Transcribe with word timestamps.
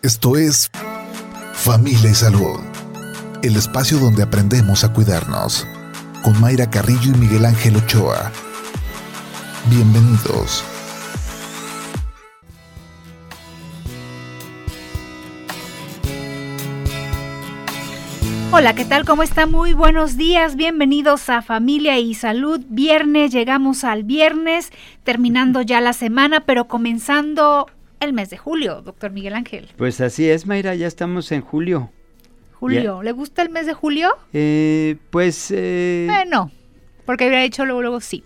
Esto 0.00 0.36
es 0.36 0.70
Familia 1.54 2.10
y 2.10 2.14
Salud, 2.14 2.60
el 3.42 3.56
espacio 3.56 3.98
donde 3.98 4.22
aprendemos 4.22 4.84
a 4.84 4.92
cuidarnos, 4.92 5.66
con 6.22 6.40
Mayra 6.40 6.70
Carrillo 6.70 7.16
y 7.16 7.18
Miguel 7.18 7.44
Ángel 7.44 7.74
Ochoa. 7.74 8.30
Bienvenidos. 9.68 10.62
Hola, 18.52 18.76
¿qué 18.76 18.84
tal? 18.84 19.04
¿Cómo 19.04 19.24
está? 19.24 19.46
Muy 19.46 19.72
buenos 19.72 20.16
días. 20.16 20.54
Bienvenidos 20.54 21.28
a 21.28 21.42
Familia 21.42 21.98
y 21.98 22.14
Salud. 22.14 22.60
Viernes, 22.68 23.32
llegamos 23.32 23.82
al 23.82 24.04
viernes, 24.04 24.70
terminando 25.02 25.60
ya 25.60 25.80
la 25.80 25.92
semana, 25.92 26.44
pero 26.46 26.68
comenzando 26.68 27.66
el 28.00 28.12
mes 28.12 28.30
de 28.30 28.36
julio, 28.36 28.82
doctor 28.82 29.10
Miguel 29.10 29.34
Ángel. 29.34 29.68
Pues 29.76 30.00
así 30.00 30.28
es, 30.28 30.46
Mayra, 30.46 30.74
ya 30.74 30.86
estamos 30.86 31.30
en 31.32 31.42
julio. 31.42 31.90
Julio, 32.54 33.02
¿le 33.02 33.12
gusta 33.12 33.42
el 33.42 33.50
mes 33.50 33.66
de 33.66 33.74
julio? 33.74 34.10
Eh, 34.32 34.96
pues... 35.10 35.50
Eh, 35.52 36.08
eh, 36.10 36.24
no, 36.28 36.50
porque 37.06 37.24
habría 37.24 37.40
dicho 37.40 37.64
luego, 37.64 37.82
luego 37.82 38.00
sí. 38.00 38.24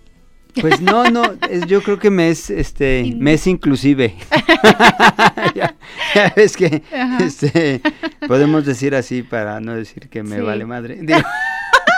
Pues 0.61 0.81
no, 0.81 1.11
no, 1.11 1.23
yo 1.67 1.83
creo 1.83 1.99
que 1.99 2.11
mes, 2.11 2.51
este, 2.51 3.15
mes 3.17 3.47
inclusive. 3.47 4.15
ya, 5.55 5.75
ves 6.37 6.57
que, 6.57 6.83
este, 7.21 7.81
podemos 8.27 8.65
decir 8.65 8.95
así 8.95 9.23
para 9.23 9.61
no 9.61 9.75
decir 9.75 10.09
que 10.09 10.23
me 10.23 10.41
vale 10.41 10.65
madre. 10.65 11.01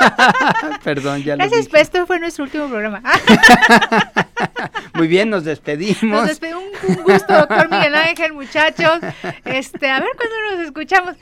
Perdón, 0.85 1.23
ya 1.23 1.37
lo 1.37 1.39
Gracias, 1.39 1.69
pues, 1.69 1.83
esto 1.83 2.07
fue 2.07 2.19
nuestro 2.19 2.45
último 2.45 2.69
programa. 2.69 3.03
Muy 4.95 5.09
bien, 5.09 5.31
nos 5.31 5.45
despedimos. 5.45 6.03
Nos 6.03 6.29
despedimos, 6.29 6.63
un, 6.87 7.03
gusto, 7.03 7.33
doctor 7.33 7.71
Miguel 7.71 7.95
Ángel, 7.95 8.33
muchachos. 8.33 9.01
Este, 9.45 9.91
a 9.91 10.01
ver 10.01 10.11
cuándo 10.17 10.57
nos 10.57 10.67
escuchamos. 10.67 11.17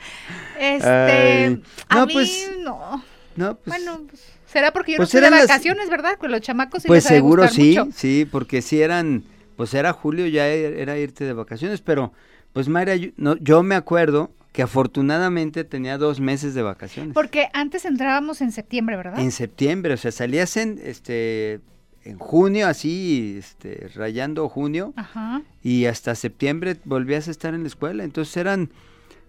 Este, 0.58 1.60
a 1.88 2.06
mí 2.06 2.12
pues, 2.12 2.50
no. 2.58 3.04
No, 3.34 3.54
pues, 3.56 3.66
bueno, 3.66 4.00
pues 4.08 4.32
Será 4.52 4.70
porque 4.70 4.92
yo 4.92 4.96
no 4.96 5.00
pues 5.00 5.14
estoy 5.14 5.30
de 5.30 5.30
vacaciones, 5.30 5.88
¿verdad? 5.88 6.18
Con 6.18 6.30
los 6.30 6.42
chamacos 6.42 6.82
sí 6.82 6.88
Pues 6.88 7.04
seguro 7.04 7.48
sí, 7.48 7.78
sí, 7.94 8.28
porque 8.30 8.60
si 8.60 8.82
eran, 8.82 9.24
pues 9.56 9.72
era 9.72 9.94
julio, 9.94 10.26
ya 10.26 10.46
e, 10.46 10.82
era 10.82 10.98
irte 10.98 11.24
de 11.24 11.32
vacaciones, 11.32 11.80
pero 11.80 12.12
pues 12.52 12.68
Mayra, 12.68 12.94
yo, 12.96 13.08
no, 13.16 13.34
yo 13.38 13.62
me 13.62 13.76
acuerdo 13.76 14.30
que 14.52 14.62
afortunadamente 14.62 15.64
tenía 15.64 15.98
dos 15.98 16.20
meses 16.20 16.54
de 16.54 16.62
vacaciones. 16.62 17.14
Porque 17.14 17.48
antes 17.54 17.84
entrábamos 17.84 18.40
en 18.40 18.52
septiembre, 18.52 18.96
¿verdad? 18.96 19.18
En 19.18 19.32
septiembre, 19.32 19.94
o 19.94 19.96
sea, 19.96 20.12
salías 20.12 20.56
en, 20.56 20.78
este, 20.84 21.60
en 22.04 22.18
junio, 22.18 22.68
así, 22.68 23.36
este, 23.38 23.88
rayando 23.94 24.48
junio, 24.48 24.92
Ajá. 24.96 25.42
y 25.62 25.86
hasta 25.86 26.14
septiembre 26.14 26.76
volvías 26.84 27.28
a 27.28 27.30
estar 27.30 27.54
en 27.54 27.62
la 27.62 27.68
escuela, 27.68 28.04
entonces 28.04 28.36
eran, 28.36 28.70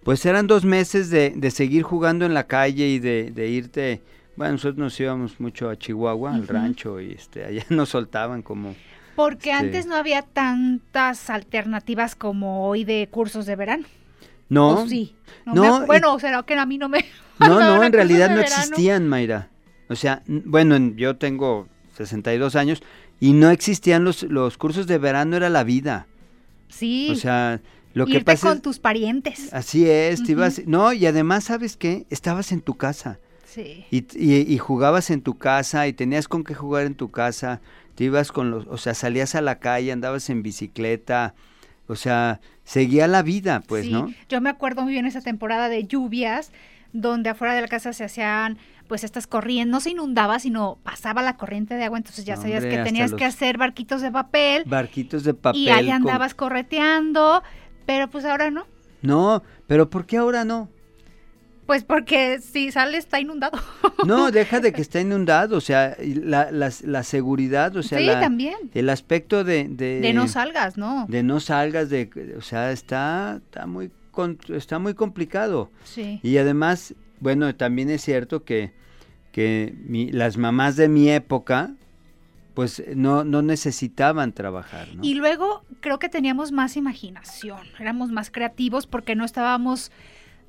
pues 0.03 0.25
eran 0.25 0.47
dos 0.47 0.65
meses 0.65 1.09
de, 1.09 1.33
de 1.35 1.51
seguir 1.51 1.83
jugando 1.83 2.25
en 2.25 2.33
la 2.33 2.47
calle 2.47 2.89
y 2.89 2.99
de, 2.99 3.31
de 3.31 3.47
irte 3.47 4.01
bueno, 4.35 4.53
nosotros 4.53 4.77
nos 4.77 4.99
íbamos 4.99 5.39
mucho 5.39 5.69
a 5.69 5.77
Chihuahua, 5.77 6.33
al 6.33 6.47
rancho, 6.47 6.99
y 6.99 7.11
este, 7.11 7.45
allá 7.45 7.65
nos 7.69 7.89
soltaban 7.89 8.41
como... 8.41 8.75
Porque 9.15 9.51
este 9.51 9.65
antes 9.65 9.85
no 9.85 9.95
había 9.95 10.23
tantas 10.23 11.29
alternativas 11.29 12.15
como 12.15 12.67
hoy 12.67 12.83
de 12.83 13.07
cursos 13.11 13.45
de 13.45 13.55
verano. 13.55 13.85
No. 14.49 14.87
sí. 14.87 15.15
No, 15.45 15.85
bueno, 15.85 16.13
o 16.13 16.19
sea, 16.19 16.43
que 16.43 16.53
a 16.53 16.65
mí 16.65 16.77
no 16.77 16.89
me... 16.89 17.05
No, 17.39 17.59
no, 17.59 17.83
en 17.83 17.91
realidad 17.91 18.29
no 18.29 18.39
existían, 18.39 19.07
Mayra. 19.07 19.49
O 19.89 19.95
sea, 19.95 20.21
bueno, 20.27 20.77
yo 20.95 21.17
tengo 21.17 21.67
62 21.97 22.55
años 22.55 22.83
y 23.19 23.33
no 23.33 23.49
existían 23.49 24.03
los, 24.03 24.23
los 24.23 24.57
cursos 24.57 24.87
de 24.87 24.97
verano, 24.97 25.35
era 25.35 25.49
la 25.49 25.63
vida. 25.63 26.07
Sí. 26.69 27.09
O 27.11 27.15
sea, 27.15 27.59
lo 27.93 28.05
que 28.05 28.21
pasa 28.21 28.49
con 28.49 28.61
tus 28.61 28.79
parientes. 28.79 29.53
Así 29.53 29.89
es, 29.89 30.23
te 30.23 30.31
ibas, 30.31 30.65
no, 30.65 30.93
y 30.93 31.05
además, 31.05 31.45
¿sabes 31.45 31.77
qué? 31.77 32.05
Estabas 32.09 32.51
en 32.51 32.61
tu 32.61 32.75
casa. 32.75 33.19
Y, 33.91 34.57
jugabas 34.57 35.11
en 35.11 35.21
tu 35.21 35.37
casa 35.37 35.87
y 35.87 35.93
tenías 35.93 36.27
con 36.27 36.43
qué 36.43 36.55
jugar 36.55 36.85
en 36.85 36.95
tu 36.95 37.11
casa, 37.11 37.61
te 37.95 38.05
ibas 38.05 38.31
con 38.31 38.49
los, 38.49 38.65
o 38.67 38.77
sea, 38.77 38.95
salías 38.95 39.35
a 39.35 39.41
la 39.41 39.59
calle, 39.59 39.91
andabas 39.91 40.29
en 40.31 40.41
bicicleta, 40.41 41.35
o 41.87 41.95
sea, 41.95 42.41
seguía 42.63 43.07
la 43.07 43.21
vida, 43.21 43.61
pues, 43.67 43.89
¿no? 43.89 44.13
Yo 44.29 44.41
me 44.41 44.49
acuerdo 44.49 44.83
muy 44.83 44.93
bien 44.93 45.05
esa 45.05 45.21
temporada 45.21 45.69
de 45.69 45.85
lluvias, 45.85 46.51
donde 46.91 47.29
afuera 47.29 47.55
de 47.55 47.61
la 47.61 47.67
casa 47.67 47.93
se 47.93 48.03
hacían 48.03 48.57
pues 48.87 49.03
estas 49.03 49.27
corrientes, 49.27 49.71
no 49.71 49.79
se 49.79 49.91
inundaba, 49.91 50.39
sino 50.39 50.77
pasaba 50.83 51.21
la 51.21 51.37
corriente 51.37 51.75
de 51.75 51.85
agua, 51.85 51.97
entonces 51.97 52.25
ya 52.25 52.35
sabías 52.35 52.63
que 52.63 52.77
tenías 52.79 53.13
que 53.13 53.25
hacer 53.25 53.57
barquitos 53.57 54.01
de 54.01 54.11
papel. 54.11 54.63
Barquitos 54.65 55.23
de 55.23 55.33
papel. 55.33 55.61
Y 55.61 55.69
ahí 55.69 55.89
andabas 55.89 56.35
correteando, 56.35 57.41
pero 57.85 58.09
pues 58.09 58.25
ahora 58.25 58.51
no. 58.51 58.67
No, 59.01 59.41
pero 59.67 59.89
¿por 59.89 60.05
qué 60.05 60.17
ahora 60.17 60.45
no? 60.45 60.69
Pues 61.65 61.83
porque 61.83 62.39
si 62.39 62.71
sale 62.71 62.97
está 62.97 63.19
inundado. 63.19 63.59
No, 64.05 64.31
deja 64.31 64.59
de 64.59 64.73
que 64.73 64.81
está 64.87 64.99
inundado, 64.99 65.57
o 65.57 65.61
sea, 65.61 65.95
la, 65.99 66.51
la, 66.51 67.03
seguridad, 67.03 67.75
o 67.77 67.83
sea, 67.83 67.99
sí, 67.99 68.07
también. 68.07 68.55
el 68.73 68.89
aspecto 68.89 69.45
de, 69.45 69.69
de, 69.69 70.13
no 70.13 70.27
salgas, 70.27 70.77
¿no? 70.77 71.05
De 71.07 71.23
no 71.23 71.39
salgas, 71.39 71.89
de, 71.89 72.09
o 72.37 72.41
sea, 72.41 72.71
está, 72.71 73.39
está 73.45 73.65
muy 73.65 73.91
está 74.49 74.79
muy 74.79 74.93
complicado. 74.93 75.71
Sí. 75.83 76.19
Y 76.21 76.37
además, 76.37 76.95
bueno, 77.19 77.55
también 77.55 77.89
es 77.89 78.03
cierto 78.03 78.43
que, 78.43 78.73
que 79.31 79.73
las 80.11 80.37
mamás 80.37 80.75
de 80.75 80.87
mi 80.87 81.09
época, 81.09 81.71
pues 82.53 82.83
no, 82.95 83.23
no 83.23 83.41
necesitaban 83.41 84.33
trabajar. 84.33 84.87
¿no? 84.95 85.03
Y 85.03 85.15
luego 85.15 85.63
creo 85.79 85.99
que 85.99 86.09
teníamos 86.09 86.51
más 86.51 86.77
imaginación, 86.77 87.59
éramos 87.79 88.11
más 88.11 88.29
creativos 88.29 88.85
porque 88.85 89.15
no 89.15 89.25
estábamos 89.25 89.91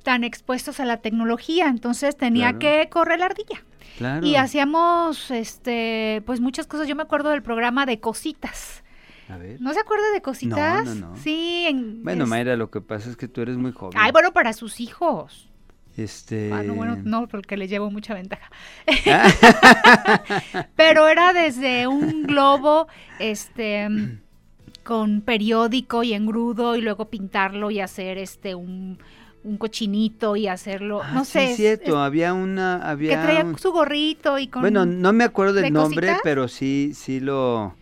tan 0.05 0.23
expuestos 0.23 0.79
a 0.79 0.85
la 0.85 0.97
tecnología, 0.97 1.67
entonces 1.67 2.15
tenía 2.15 2.59
que 2.59 2.87
correr 2.89 3.19
la 3.19 3.25
ardilla. 3.25 3.65
Y 4.21 4.35
hacíamos 4.35 5.31
este 5.31 6.21
pues 6.25 6.39
muchas 6.39 6.67
cosas. 6.67 6.87
Yo 6.87 6.95
me 6.95 7.03
acuerdo 7.03 7.31
del 7.31 7.41
programa 7.41 7.85
de 7.85 7.99
cositas. 7.99 8.83
A 9.27 9.37
ver. 9.37 9.59
¿No 9.59 9.73
se 9.73 9.79
acuerda 9.79 10.11
de 10.13 10.21
cositas? 10.21 10.85
No, 10.85 10.95
no, 10.95 11.07
no. 11.09 11.15
Sí, 11.17 11.65
en, 11.67 12.03
Bueno, 12.03 12.27
Mayra, 12.27 12.55
lo 12.55 12.69
que 12.69 12.81
pasa 12.81 13.09
es 13.09 13.17
que 13.17 13.27
tú 13.27 13.41
eres 13.41 13.57
muy 13.57 13.71
joven. 13.71 13.97
Ay, 13.99 14.11
bueno, 14.11 14.31
para 14.31 14.53
sus 14.53 14.79
hijos. 14.79 15.49
Este. 15.97 16.53
Ah, 16.53 16.61
no, 16.61 16.75
bueno, 16.75 16.97
no, 17.03 17.27
porque 17.27 17.57
le 17.57 17.67
llevo 17.67 17.89
mucha 17.89 18.13
ventaja. 18.13 18.51
Pero 20.75 21.07
era 21.07 21.33
desde 21.33 21.87
un 21.87 22.23
globo, 22.23 22.87
este, 23.17 23.87
con 24.83 25.21
periódico 25.21 26.03
y 26.03 26.13
engrudo 26.13 26.75
y 26.75 26.81
luego 26.81 27.09
pintarlo 27.09 27.71
y 27.71 27.79
hacer 27.79 28.19
este 28.19 28.53
un 28.53 28.99
un 29.45 29.57
cochinito 29.57 30.35
y 30.35 30.47
hacerlo, 30.47 31.01
ah, 31.03 31.11
no 31.13 31.23
sé. 31.23 31.51
Es 31.51 31.57
cierto, 31.57 31.99
había 31.99 32.33
una, 32.33 32.77
había 32.77 33.11
que 33.11 33.23
traía 33.23 33.57
su 33.57 33.71
gorrito 33.71 34.39
y 34.39 34.47
con. 34.47 34.61
Bueno, 34.61 34.85
no 34.85 35.13
me 35.13 35.23
acuerdo 35.23 35.53
del 35.53 35.71
nombre, 35.71 36.17
pero 36.23 36.47
sí, 36.47 36.93
sí 36.95 37.19
lo, 37.19 37.75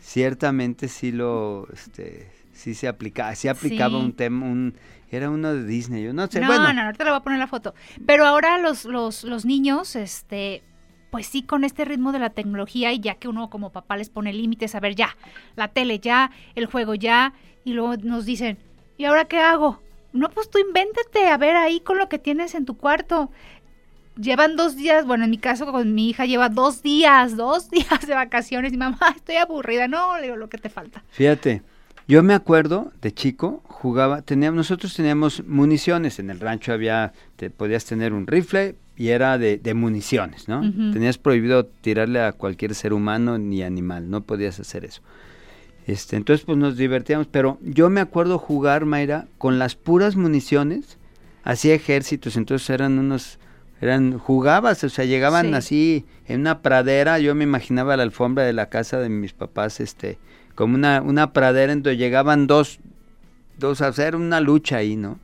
ciertamente 0.00 0.88
sí 0.88 1.12
lo, 1.12 1.68
este, 1.72 2.32
sí 2.52 2.74
se 2.74 2.88
aplicaba, 2.88 3.34
sí 3.34 3.48
aplicaba 3.48 3.98
un 3.98 4.14
tema, 4.14 4.46
un, 4.46 4.74
era 5.10 5.28
uno 5.28 5.52
de 5.52 5.64
Disney, 5.64 6.02
yo 6.02 6.14
no 6.14 6.26
sé. 6.26 6.40
No, 6.40 6.46
bueno. 6.46 6.72
no, 6.72 6.82
ahorita 6.82 7.04
le 7.04 7.10
voy 7.10 7.18
a 7.18 7.22
poner 7.22 7.38
la 7.38 7.46
foto. 7.46 7.74
Pero 8.06 8.24
ahora 8.24 8.56
los, 8.58 8.86
los, 8.86 9.24
los 9.24 9.44
niños, 9.44 9.96
este, 9.96 10.62
pues 11.10 11.26
sí, 11.26 11.42
con 11.42 11.64
este 11.64 11.84
ritmo 11.84 12.12
de 12.12 12.18
la 12.18 12.30
tecnología 12.30 12.92
y 12.92 13.00
ya 13.00 13.16
que 13.16 13.28
uno 13.28 13.50
como 13.50 13.70
papá 13.72 13.98
les 13.98 14.08
pone 14.08 14.32
límites, 14.32 14.74
a 14.74 14.80
ver, 14.80 14.94
ya, 14.94 15.16
la 15.54 15.68
tele 15.68 15.98
ya, 15.98 16.30
el 16.54 16.64
juego 16.64 16.94
ya, 16.94 17.34
y 17.62 17.74
luego 17.74 17.96
nos 17.98 18.24
dicen, 18.24 18.56
¿y 18.96 19.04
ahora 19.04 19.26
qué 19.26 19.38
hago? 19.38 19.82
No, 20.12 20.28
pues 20.30 20.50
tú 20.50 20.58
invéntate, 20.58 21.28
a 21.28 21.36
ver 21.36 21.56
ahí 21.56 21.80
con 21.80 21.98
lo 21.98 22.08
que 22.08 22.18
tienes 22.18 22.54
en 22.54 22.64
tu 22.64 22.76
cuarto. 22.76 23.30
Llevan 24.16 24.56
dos 24.56 24.76
días, 24.76 25.06
bueno, 25.06 25.24
en 25.24 25.30
mi 25.30 25.38
caso 25.38 25.70
con 25.70 25.94
mi 25.94 26.10
hija 26.10 26.26
lleva 26.26 26.48
dos 26.48 26.82
días, 26.82 27.36
dos 27.36 27.70
días 27.70 28.06
de 28.06 28.14
vacaciones 28.14 28.72
y 28.72 28.76
mamá, 28.76 29.14
estoy 29.16 29.36
aburrida, 29.36 29.88
no, 29.88 30.16
le 30.16 30.24
digo 30.24 30.36
lo 30.36 30.48
que 30.48 30.58
te 30.58 30.68
falta. 30.68 31.02
Fíjate, 31.10 31.62
yo 32.08 32.22
me 32.22 32.34
acuerdo 32.34 32.92
de 33.00 33.14
chico, 33.14 33.62
jugaba, 33.64 34.22
teníamos, 34.22 34.56
nosotros 34.56 34.94
teníamos 34.94 35.44
municiones, 35.46 36.18
en 36.18 36.30
el 36.30 36.40
rancho 36.40 36.72
había, 36.72 37.12
te 37.36 37.50
podías 37.50 37.84
tener 37.84 38.12
un 38.12 38.26
rifle 38.26 38.74
y 38.96 39.10
era 39.10 39.38
de, 39.38 39.58
de 39.58 39.74
municiones, 39.74 40.48
¿no? 40.48 40.60
Tenías 40.92 41.18
prohibido 41.18 41.66
tirarle 41.66 42.20
a 42.20 42.32
cualquier 42.32 42.74
ser 42.74 42.92
humano 42.92 43.38
ni 43.38 43.62
animal, 43.62 44.10
no 44.10 44.22
podías 44.22 44.60
hacer 44.60 44.84
eso. 44.84 45.02
Este, 45.90 46.14
entonces 46.14 46.46
pues 46.46 46.56
nos 46.56 46.76
divertíamos, 46.76 47.26
pero 47.26 47.58
yo 47.62 47.90
me 47.90 48.00
acuerdo 48.00 48.38
jugar, 48.38 48.84
Mayra, 48.84 49.26
con 49.38 49.58
las 49.58 49.74
puras 49.74 50.14
municiones, 50.14 50.98
hacía 51.42 51.74
ejércitos, 51.74 52.36
entonces 52.36 52.70
eran 52.70 52.96
unos, 52.96 53.40
eran, 53.80 54.16
jugabas, 54.16 54.84
o 54.84 54.88
sea, 54.88 55.04
llegaban 55.04 55.52
así 55.52 56.04
en 56.28 56.42
una 56.42 56.62
pradera, 56.62 57.18
yo 57.18 57.34
me 57.34 57.42
imaginaba 57.42 57.96
la 57.96 58.04
alfombra 58.04 58.44
de 58.44 58.52
la 58.52 58.66
casa 58.66 59.00
de 59.00 59.08
mis 59.08 59.32
papás, 59.32 59.80
este, 59.80 60.18
como 60.54 60.76
una, 60.76 61.02
una 61.02 61.32
pradera, 61.32 61.72
entonces 61.72 61.98
llegaban 61.98 62.46
dos, 62.46 62.78
dos 63.58 63.80
a 63.80 63.88
hacer 63.88 64.14
una 64.14 64.40
lucha 64.40 64.76
ahí, 64.76 64.94
¿no? 64.94 65.18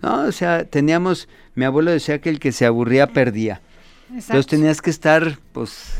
No, 0.00 0.22
o 0.22 0.32
sea, 0.32 0.64
teníamos, 0.64 1.28
mi 1.54 1.66
abuelo 1.66 1.90
decía 1.90 2.18
que 2.18 2.30
el 2.30 2.40
que 2.40 2.52
se 2.52 2.64
aburría 2.64 3.08
perdía. 3.08 3.60
Entonces 4.10 4.46
tenías 4.46 4.80
que 4.80 4.90
estar, 4.90 5.38
pues, 5.52 5.92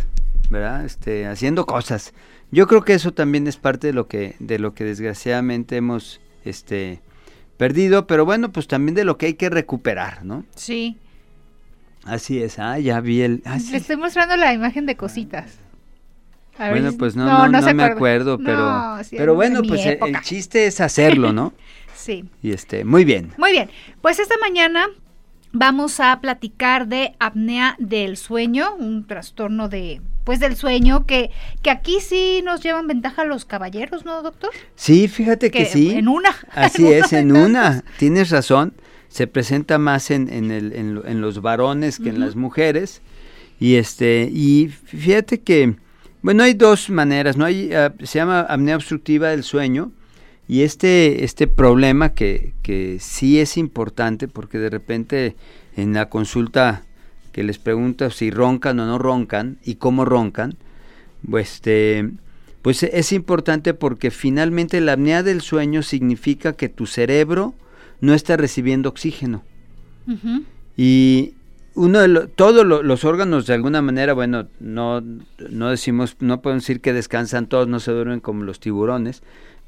¿verdad? 0.48 0.86
Este, 0.86 1.26
haciendo 1.26 1.66
cosas. 1.66 2.14
Yo 2.52 2.66
creo 2.66 2.84
que 2.84 2.93
eso 2.93 3.12
también 3.12 3.46
es 3.46 3.56
parte 3.56 3.87
de 3.88 3.93
lo 3.94 4.06
que, 4.06 4.37
de 4.38 4.58
lo 4.58 4.75
que 4.75 4.84
desgraciadamente 4.84 5.76
hemos 5.76 6.20
este, 6.44 7.00
perdido, 7.56 8.06
pero 8.06 8.26
bueno, 8.26 8.52
pues 8.52 8.69
también 8.69 8.94
de 8.94 9.04
lo 9.04 9.16
que 9.16 9.26
hay 9.26 9.34
que 9.34 9.49
recuperar, 9.49 10.22
¿no? 10.22 10.44
Sí. 10.54 10.99
Así 12.04 12.43
es, 12.43 12.58
ah, 12.58 12.78
ya 12.78 13.00
vi 13.00 13.22
el... 13.22 13.43
Ah, 13.46 13.56
Le 13.70 13.78
estoy 13.78 13.96
mostrando 13.96 14.37
la 14.37 14.52
imagen 14.52 14.84
de 14.84 14.96
cositas. 14.96 15.60
bueno, 16.58 16.93
pues 16.99 17.16
no, 17.16 17.49
no, 17.49 17.75
me 17.75 17.84
acuerdo, 17.84 18.37
pero, 18.37 18.98
pero 19.10 19.34
bueno, 19.34 19.62
pues 19.66 19.87
el, 19.87 19.98
el, 20.06 20.20
chiste 20.20 20.66
es 20.66 20.82
hacerlo, 20.82 21.32
¿no? 21.32 21.55
sí. 21.94 22.28
Y 22.43 22.52
este, 22.52 22.84
muy 22.84 23.06
bien. 23.06 23.32
Muy 23.38 23.52
bien, 23.52 23.70
pues 24.02 24.19
esta 24.19 24.37
mañana 24.37 24.88
vamos 25.52 26.00
a 26.00 26.20
platicar 26.20 26.88
de 26.88 27.14
apnea 27.19 27.76
del 27.78 28.16
sueño, 28.16 28.75
un 28.76 29.06
trastorno 29.06 29.69
de 29.69 30.00
pues 30.25 30.38
del 30.38 30.56
sueño 30.56 31.04
que 31.04 31.31
que 31.62 31.70
aquí 31.70 31.99
sí 32.00 32.43
nos 32.44 32.62
llevan 32.62 32.87
ventaja 32.87 33.25
los 33.25 33.44
caballeros, 33.44 34.04
¿no, 34.04 34.22
doctor? 34.22 34.50
Sí, 34.76 35.08
fíjate 35.08 35.50
que, 35.50 35.66
sí. 35.66 35.90
En 35.90 36.08
una. 36.08 36.31
Así 36.52 36.87
es, 36.87 37.12
en 37.12 37.37
una. 37.37 37.84
Tienes 37.99 38.31
razón. 38.31 38.75
Se 39.08 39.26
presenta 39.26 39.76
más 39.76 40.10
en, 40.10 40.32
en, 40.32 40.50
el, 40.50 40.72
en, 40.72 41.20
los 41.20 41.43
varones 41.43 41.98
que 41.98 42.08
en 42.08 42.19
las 42.19 42.34
mujeres. 42.34 43.02
Y 43.60 43.75
este 43.75 44.31
y 44.32 44.69
fíjate 44.69 45.43
que 45.43 45.76
bueno, 46.22 46.44
hay 46.44 46.55
dos 46.55 46.88
maneras, 46.88 47.37
¿no? 47.37 47.44
Hay, 47.44 47.75
ah, 47.75 47.93
se 48.02 48.19
llama 48.19 48.40
apnea 48.40 48.76
obstructiva 48.76 49.28
del 49.28 49.43
sueño 49.43 49.93
y 50.48 50.62
este, 50.62 51.24
este 51.24 51.46
problema 51.46 52.14
que, 52.14 52.52
que 52.62 52.98
sí 53.00 53.40
es 53.40 53.56
importante 53.56 54.28
porque 54.28 54.58
de 54.58 54.70
repente 54.70 55.36
en 55.76 55.94
la 55.94 56.08
consulta 56.08 56.82
que 57.32 57.42
les 57.42 57.58
pregunto 57.58 58.10
si 58.10 58.30
roncan 58.30 58.78
o 58.80 58.86
no 58.86 58.98
roncan 58.98 59.58
y 59.64 59.76
cómo 59.76 60.04
roncan, 60.04 60.56
pues, 61.28 61.54
este, 61.54 62.10
pues 62.60 62.82
es 62.82 63.12
importante 63.12 63.74
porque 63.74 64.10
finalmente 64.10 64.80
la 64.80 64.92
apnea 64.92 65.22
del 65.22 65.40
sueño 65.40 65.82
significa 65.82 66.52
que 66.52 66.68
tu 66.68 66.86
cerebro 66.86 67.54
no 68.00 68.14
está 68.14 68.36
recibiendo 68.36 68.88
oxígeno. 68.88 69.42
Y 70.76 71.34
uno 71.74 72.00
de 72.00 72.26
todos 72.26 72.66
los 72.66 73.04
órganos 73.04 73.46
de 73.46 73.54
alguna 73.54 73.82
manera, 73.82 74.12
bueno, 74.12 74.48
no, 74.60 75.02
no 75.50 75.70
decimos, 75.70 76.16
no 76.20 76.42
podemos 76.42 76.64
decir 76.64 76.80
que 76.80 76.92
descansan 76.92 77.46
todos, 77.46 77.68
no 77.68 77.80
se 77.80 77.92
duermen 77.92 78.20
como 78.20 78.44
los 78.44 78.60
tiburones, 78.60 79.22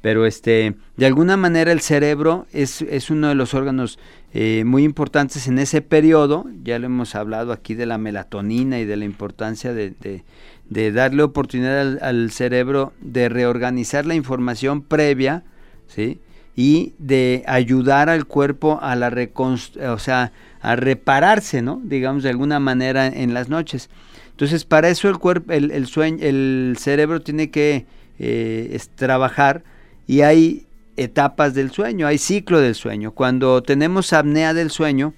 pero 0.05 0.27
este, 0.27 0.75
de 0.97 1.05
alguna 1.07 1.35
manera 1.35 1.71
el 1.71 1.81
cerebro 1.81 2.45
es, 2.53 2.83
es 2.83 3.09
uno 3.09 3.29
de 3.29 3.33
los 3.33 3.55
órganos 3.55 3.97
eh, 4.35 4.61
muy 4.63 4.83
importantes 4.83 5.47
en 5.47 5.57
ese 5.57 5.81
periodo, 5.81 6.45
ya 6.63 6.77
lo 6.77 6.85
hemos 6.85 7.15
hablado 7.15 7.51
aquí 7.51 7.73
de 7.73 7.87
la 7.87 7.97
melatonina 7.97 8.77
y 8.77 8.85
de 8.85 8.97
la 8.97 9.05
importancia 9.05 9.73
de, 9.73 9.95
de, 10.69 10.91
darle 10.91 11.23
oportunidad 11.23 12.03
al, 12.03 12.29
cerebro 12.29 12.93
de 13.01 13.29
reorganizar 13.29 14.05
la 14.05 14.13
información 14.13 14.83
previa, 14.83 15.43
¿sí? 15.87 16.19
y 16.55 16.93
de 16.99 17.43
ayudar 17.47 18.07
al 18.07 18.25
cuerpo 18.25 18.77
a 18.83 18.95
la 18.95 19.11
o 19.41 19.97
sea, 19.97 20.31
a 20.61 20.75
repararse, 20.75 21.63
¿no? 21.63 21.81
Digamos 21.83 22.21
de 22.21 22.29
alguna 22.29 22.59
manera 22.59 23.07
en 23.07 23.33
las 23.33 23.49
noches. 23.49 23.89
Entonces, 24.29 24.65
para 24.65 24.87
eso 24.87 25.09
el 25.09 25.17
cuerpo, 25.17 25.51
el, 25.51 25.71
el 25.71 25.87
el 26.21 26.75
cerebro 26.77 27.21
tiene 27.23 27.49
que 27.49 27.87
eh, 28.19 28.79
trabajar 28.93 29.63
y 30.07 30.21
hay 30.21 30.65
etapas 30.97 31.53
del 31.53 31.71
sueño, 31.71 32.07
hay 32.07 32.17
ciclo 32.17 32.59
del 32.59 32.75
sueño. 32.75 33.11
Cuando 33.11 33.61
tenemos 33.63 34.13
apnea 34.13 34.53
del 34.53 34.71
sueño, 34.71 35.13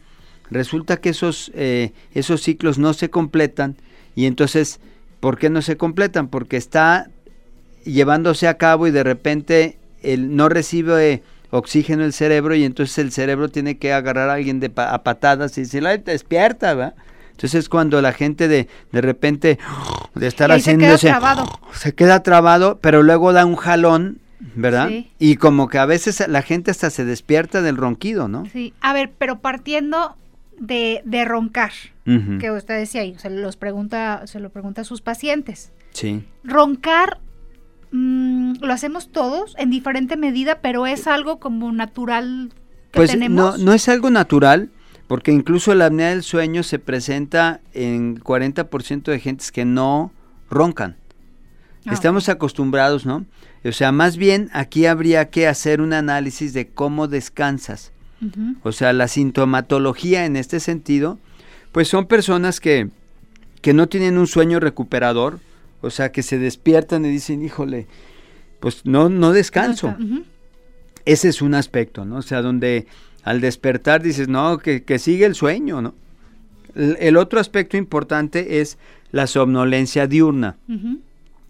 resulta 0.50 0.98
que 0.98 1.10
esos, 1.10 1.52
eh, 1.56 1.94
esos 2.14 2.42
ciclos 2.42 2.78
no 2.78 2.94
se 2.94 3.10
completan 3.10 3.76
y 4.16 4.26
entonces, 4.26 4.80
¿por 5.20 5.38
qué 5.38 5.50
no 5.50 5.62
se 5.62 5.78
completan? 5.78 6.28
Porque 6.30 6.58
está 6.58 7.10
llevándose 7.84 8.48
a 8.48 8.58
cabo 8.58 8.88
y 8.88 8.92
de 8.92 9.04
repente 9.04 9.78
el, 10.04 10.36
no 10.36 10.50
recibe 10.50 11.24
oxígeno 11.52 12.04
el 12.04 12.14
cerebro 12.14 12.56
y 12.56 12.64
entonces 12.64 12.98
el 12.98 13.12
cerebro 13.12 13.50
tiene 13.50 13.78
que 13.78 13.94
agarrar 13.94 14.30
a 14.30 14.34
alguien 14.34 14.60
de 14.60 14.72
a 14.76 15.04
patadas 15.04 15.58
y 15.58 15.62
decirle, 15.62 15.98
despierta, 16.00 16.74
¿va? 16.74 16.94
Entonces 17.32 17.70
cuando 17.70 18.02
la 18.02 18.14
gente 18.14 18.48
de, 18.48 18.68
de 18.92 19.02
repente 19.02 19.60
de 20.16 20.28
estar 20.28 20.52
haciendo 20.52 20.98
se 20.98 21.08
queda, 21.08 21.46
se 21.72 21.94
queda 21.94 22.24
trabado, 22.24 22.80
pero 22.82 23.04
luego 23.04 23.32
da 23.32 23.46
un 23.46 23.56
jalón 23.56 24.20
¿verdad? 24.40 24.92
Y 25.20 25.36
como 25.38 25.68
que 25.68 25.78
a 25.78 25.86
veces 25.86 26.24
la 26.28 26.42
gente 26.42 26.72
hasta 26.72 26.90
se 26.90 27.06
despierta 27.06 27.62
del 27.62 27.78
ronquido, 27.78 28.28
¿no? 28.28 28.46
Sí, 28.52 28.74
a 28.82 28.94
ver, 28.94 29.12
pero 29.18 29.40
partiendo 29.40 30.16
de, 30.60 31.02
de 31.06 31.26
roncar, 31.26 31.72
que 32.06 32.52
usted 32.52 32.78
decía 32.80 33.02
ahí, 33.02 33.16
se, 33.18 33.30
los 33.30 33.58
pregunta, 33.58 34.26
se 34.28 34.40
lo 34.40 34.50
pregunta 34.50 34.82
a 34.82 34.84
sus 34.86 35.02
pacientes. 35.02 35.74
Sí. 35.92 36.24
Roncar 36.44 37.20
mm, 37.92 38.56
lo 38.62 38.74
hacemos 38.74 39.12
todos 39.12 39.56
en 39.58 39.70
diferente 39.70 40.16
medida, 40.16 40.62
pero 40.62 40.88
es 40.88 41.08
algo 41.08 41.40
como 41.40 41.72
natural 41.72 42.54
que 42.92 43.00
pues 43.00 43.12
tenemos. 43.12 43.60
No, 43.60 43.66
no 43.66 43.74
es 43.74 43.90
algo 43.90 44.10
natural, 44.10 44.70
porque 45.08 45.32
incluso 45.32 45.76
la 45.76 45.88
apnea 45.88 46.10
del 46.10 46.24
sueño 46.24 46.64
se 46.64 46.80
presenta 46.80 47.60
en 47.74 48.20
40% 48.20 49.04
de 49.04 49.20
gentes 49.20 49.52
que 49.52 49.66
no 49.66 50.14
roncan. 50.50 50.96
Ah, 51.86 51.94
Estamos 51.94 52.30
acostumbrados, 52.30 53.06
¿no? 53.06 53.26
O 53.68 53.74
sea, 53.74 53.92
más 53.92 54.18
bien 54.18 54.50
aquí 54.54 54.86
habría 54.86 55.30
que 55.30 55.48
hacer 55.48 55.82
un 55.82 55.94
análisis 55.94 56.54
de 56.54 56.68
cómo 56.68 57.08
descansas. 57.08 57.92
O 58.64 58.72
sea, 58.72 58.94
la 58.94 59.08
sintomatología 59.08 60.26
en 60.26 60.38
este 60.38 60.60
sentido, 60.60 61.20
pues 61.72 61.88
son 61.88 62.08
personas 62.08 62.60
que, 62.60 62.90
que 63.62 63.74
no 63.74 63.88
tienen 63.88 64.18
un 64.18 64.26
sueño 64.26 64.60
recuperador, 64.60 65.40
o 65.82 65.92
sea, 65.92 66.12
que 66.12 66.24
se 66.24 66.40
despiertan 66.40 67.06
y 67.06 67.10
dicen, 67.10 67.44
híjole, 67.44 67.86
pues 68.60 68.86
no, 68.86 69.10
no 69.10 69.34
descanso. 69.34 69.96
Ese 71.06 71.30
es 71.30 71.42
un 71.42 71.54
aspecto, 71.54 72.06
¿no? 72.06 72.18
O 72.18 72.22
sea, 72.24 72.42
donde 72.42 72.88
al 73.24 73.40
despertar 73.40 74.02
dices, 74.02 74.28
no, 74.28 74.58
que, 74.58 74.84
que 74.84 74.98
sigue 75.00 75.26
el 75.26 75.36
sueño, 75.36 75.82
¿no? 75.82 75.94
El, 76.76 77.18
otro 77.18 77.40
aspecto 77.40 77.76
importante 77.76 78.62
es 78.62 78.78
la 79.12 79.28
somnolencia 79.28 80.08
diurna. 80.08 80.58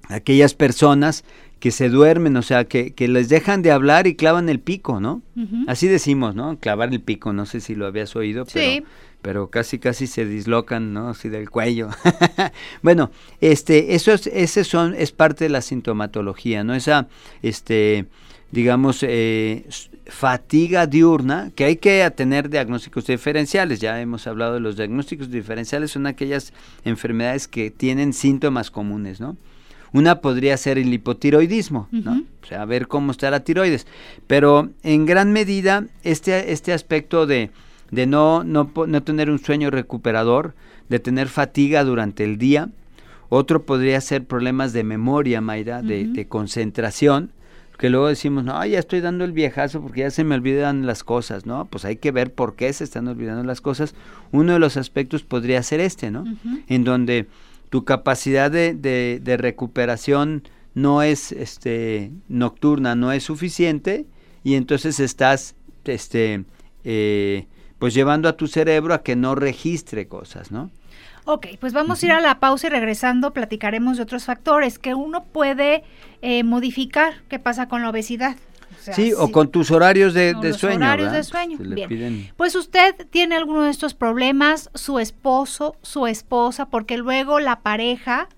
Aquellas 0.09 0.53
personas 0.53 1.25
que 1.59 1.71
se 1.71 1.89
duermen, 1.89 2.37
o 2.37 2.41
sea, 2.41 2.65
que, 2.65 2.93
que, 2.93 3.07
les 3.07 3.29
dejan 3.29 3.61
de 3.61 3.71
hablar 3.71 4.05
y 4.07 4.15
clavan 4.15 4.49
el 4.49 4.59
pico, 4.59 4.99
¿no? 4.99 5.21
Así 5.67 5.87
decimos, 5.87 6.35
¿no? 6.35 6.59
Clavar 6.59 6.89
el 6.91 7.01
pico, 7.01 7.33
no 7.33 7.45
sé 7.45 7.61
si 7.61 7.73
lo 7.73 7.87
habías 7.87 8.15
oído, 8.15 8.45
pero, 8.51 8.85
pero 9.21 9.49
casi 9.49 9.79
casi 9.79 10.05
se 10.07 10.25
dislocan, 10.25 10.93
¿no? 10.93 11.09
Así 11.09 11.29
del 11.29 11.49
cuello. 11.49 11.89
bueno, 12.83 13.11
este, 13.41 13.95
eso 13.95 14.11
es, 14.13 14.27
ese 14.27 14.63
son, 14.63 14.93
es 14.93 15.11
parte 15.11 15.45
de 15.45 15.49
la 15.49 15.61
sintomatología, 15.61 16.63
¿no? 16.63 16.75
Esa, 16.75 17.07
este, 17.41 18.05
digamos, 18.51 18.99
eh, 19.01 19.65
fatiga 20.05 20.85
diurna, 20.85 21.51
que 21.55 21.65
hay 21.65 21.77
que 21.77 22.09
tener 22.15 22.49
diagnósticos 22.49 23.07
diferenciales. 23.07 23.79
Ya 23.79 23.99
hemos 23.99 24.27
hablado 24.27 24.53
de 24.53 24.59
los 24.59 24.77
diagnósticos 24.77 25.31
diferenciales, 25.31 25.91
son 25.91 26.05
aquellas 26.05 26.53
enfermedades 26.85 27.47
que 27.47 27.71
tienen 27.71 28.13
síntomas 28.13 28.69
comunes, 28.69 29.19
¿no? 29.19 29.37
Una 29.97 30.21
podría 30.21 30.55
ser 30.57 30.77
el 30.77 30.93
hipotiroidismo, 30.93 31.87
¿no? 31.91 32.23
O 32.43 32.45
sea, 32.45 32.65
ver 32.65 32.87
cómo 32.87 33.11
está 33.11 33.31
la 33.31 33.39
tiroides. 33.39 33.87
Pero 34.27 34.69
en 34.83 35.05
gran 35.05 35.31
medida, 35.31 35.85
este, 36.03 36.51
este 36.51 36.71
aspecto 36.71 37.25
de, 37.25 37.49
de 37.89 38.05
no, 38.05 38.43
no, 38.43 38.71
no 38.87 39.03
tener 39.03 39.31
un 39.31 39.39
sueño 39.39 39.71
recuperador, 39.71 40.53
de 40.89 40.99
tener 40.99 41.29
fatiga 41.29 41.83
durante 41.83 42.23
el 42.23 42.37
día, 42.37 42.69
otro 43.29 43.65
podría 43.65 43.99
ser 44.01 44.25
problemas 44.25 44.71
de 44.71 44.83
memoria, 44.83 45.41
Mayra, 45.41 45.81
de, 45.81 46.05
de, 46.05 46.27
concentración, 46.27 47.31
que 47.77 47.89
luego 47.89 48.07
decimos, 48.07 48.43
no, 48.43 48.63
ya 48.65 48.79
estoy 48.79 49.01
dando 49.01 49.25
el 49.25 49.31
viejazo 49.31 49.81
porque 49.81 50.01
ya 50.01 50.11
se 50.11 50.23
me 50.23 50.35
olvidan 50.35 50.85
las 50.85 51.03
cosas, 51.03 51.45
¿no? 51.45 51.65
Pues 51.65 51.85
hay 51.85 51.97
que 51.97 52.11
ver 52.11 52.31
por 52.33 52.55
qué 52.55 52.71
se 52.71 52.83
están 52.83 53.07
olvidando 53.07 53.43
las 53.43 53.61
cosas. 53.61 53.95
Uno 54.31 54.53
de 54.53 54.59
los 54.59 54.77
aspectos 54.77 55.23
podría 55.23 55.61
ser 55.63 55.79
este, 55.79 56.09
¿no? 56.11 56.23
En 56.67 56.83
donde 56.83 57.27
tu 57.69 57.85
capacidad 57.85 58.49
de, 58.49 58.73
de, 58.73 59.37
recuperación 59.37 60.43
no 60.73 61.01
es 61.01 61.31
este, 61.31 62.11
nocturna, 62.27 62.95
no 62.95 63.11
es 63.11 63.23
suficiente 63.23 64.05
y 64.43 64.55
entonces 64.55 64.99
estás 64.99 65.55
este, 65.85 66.45
eh, 66.83 67.47
pues 67.79 67.93
llevando 67.93 68.29
a 68.29 68.37
tu 68.37 68.47
cerebro 68.47 68.93
a 68.93 69.03
que 69.03 69.15
no 69.15 69.35
registre 69.35 70.07
cosas, 70.07 70.51
¿no? 70.51 70.71
Ok, 71.25 71.47
pues 71.59 71.73
vamos 71.73 72.01
a 72.01 72.05
ir 72.05 72.11
a 72.13 72.21
la 72.21 72.39
pausa 72.39 72.67
y 72.67 72.69
regresando 72.69 73.33
platicaremos 73.33 73.97
de 73.97 74.03
otros 74.03 74.23
factores 74.23 74.79
que 74.79 74.93
uno 74.93 75.25
puede 75.25 75.83
eh, 76.21 76.45
modificar. 76.45 77.15
¿Qué 77.27 77.37
pasa 77.37 77.67
con 77.67 77.81
la 77.81 77.89
obesidad? 77.89 78.37
Sí, 78.93 79.13
o 79.17 79.31
con 79.31 79.49
tus 79.49 79.71
horarios 79.71 80.13
de, 80.13 80.33
de 80.33 80.49
los 80.49 80.57
sueño. 80.57 80.77
Horarios 80.77 81.11
de 81.11 81.23
sueño. 81.23 81.57
Bien. 81.59 82.31
Pues 82.35 82.55
usted 82.55 83.07
tiene 83.09 83.35
alguno 83.35 83.63
de 83.63 83.71
estos 83.71 83.93
problemas, 83.93 84.69
su 84.73 84.99
esposo, 84.99 85.75
su 85.81 86.07
esposa, 86.07 86.67
porque 86.69 86.97
luego 86.97 87.39
la 87.39 87.61
pareja 87.61 88.29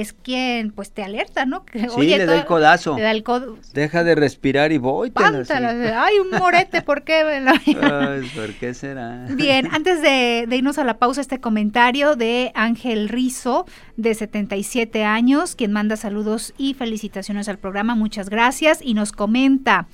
es 0.00 0.12
quien 0.12 0.72
pues 0.72 0.90
te 0.90 1.04
alerta, 1.04 1.46
¿no? 1.46 1.64
Que, 1.64 1.88
sí, 1.88 2.06
le 2.06 2.26
da 2.26 2.36
el 2.36 2.44
codazo. 2.44 2.96
Le 2.96 3.02
da 3.02 3.10
el 3.12 3.22
codo. 3.22 3.58
Deja 3.72 4.02
de 4.02 4.14
respirar 4.14 4.72
y 4.72 4.78
voy. 4.78 5.12
Ay, 5.14 6.18
un 6.18 6.38
morete, 6.38 6.82
¿por 6.82 7.02
qué? 7.02 7.14
Ay, 7.82 8.30
¿por 8.34 8.52
qué 8.54 8.74
será? 8.74 9.26
Bien, 9.30 9.68
antes 9.72 10.02
de, 10.02 10.46
de, 10.48 10.56
irnos 10.56 10.78
a 10.78 10.84
la 10.84 10.98
pausa, 10.98 11.20
este 11.20 11.40
comentario 11.40 12.16
de 12.16 12.50
Ángel 12.54 13.08
Rizo, 13.08 13.66
de 13.96 14.14
77 14.14 15.04
años, 15.04 15.54
quien 15.54 15.72
manda 15.72 15.96
saludos 15.96 16.54
y 16.58 16.74
felicitaciones 16.74 17.48
al 17.48 17.58
programa. 17.58 17.94
Muchas 17.94 18.28
gracias 18.28 18.80
y 18.82 18.94
nos 18.94 19.12
comenta 19.12 19.86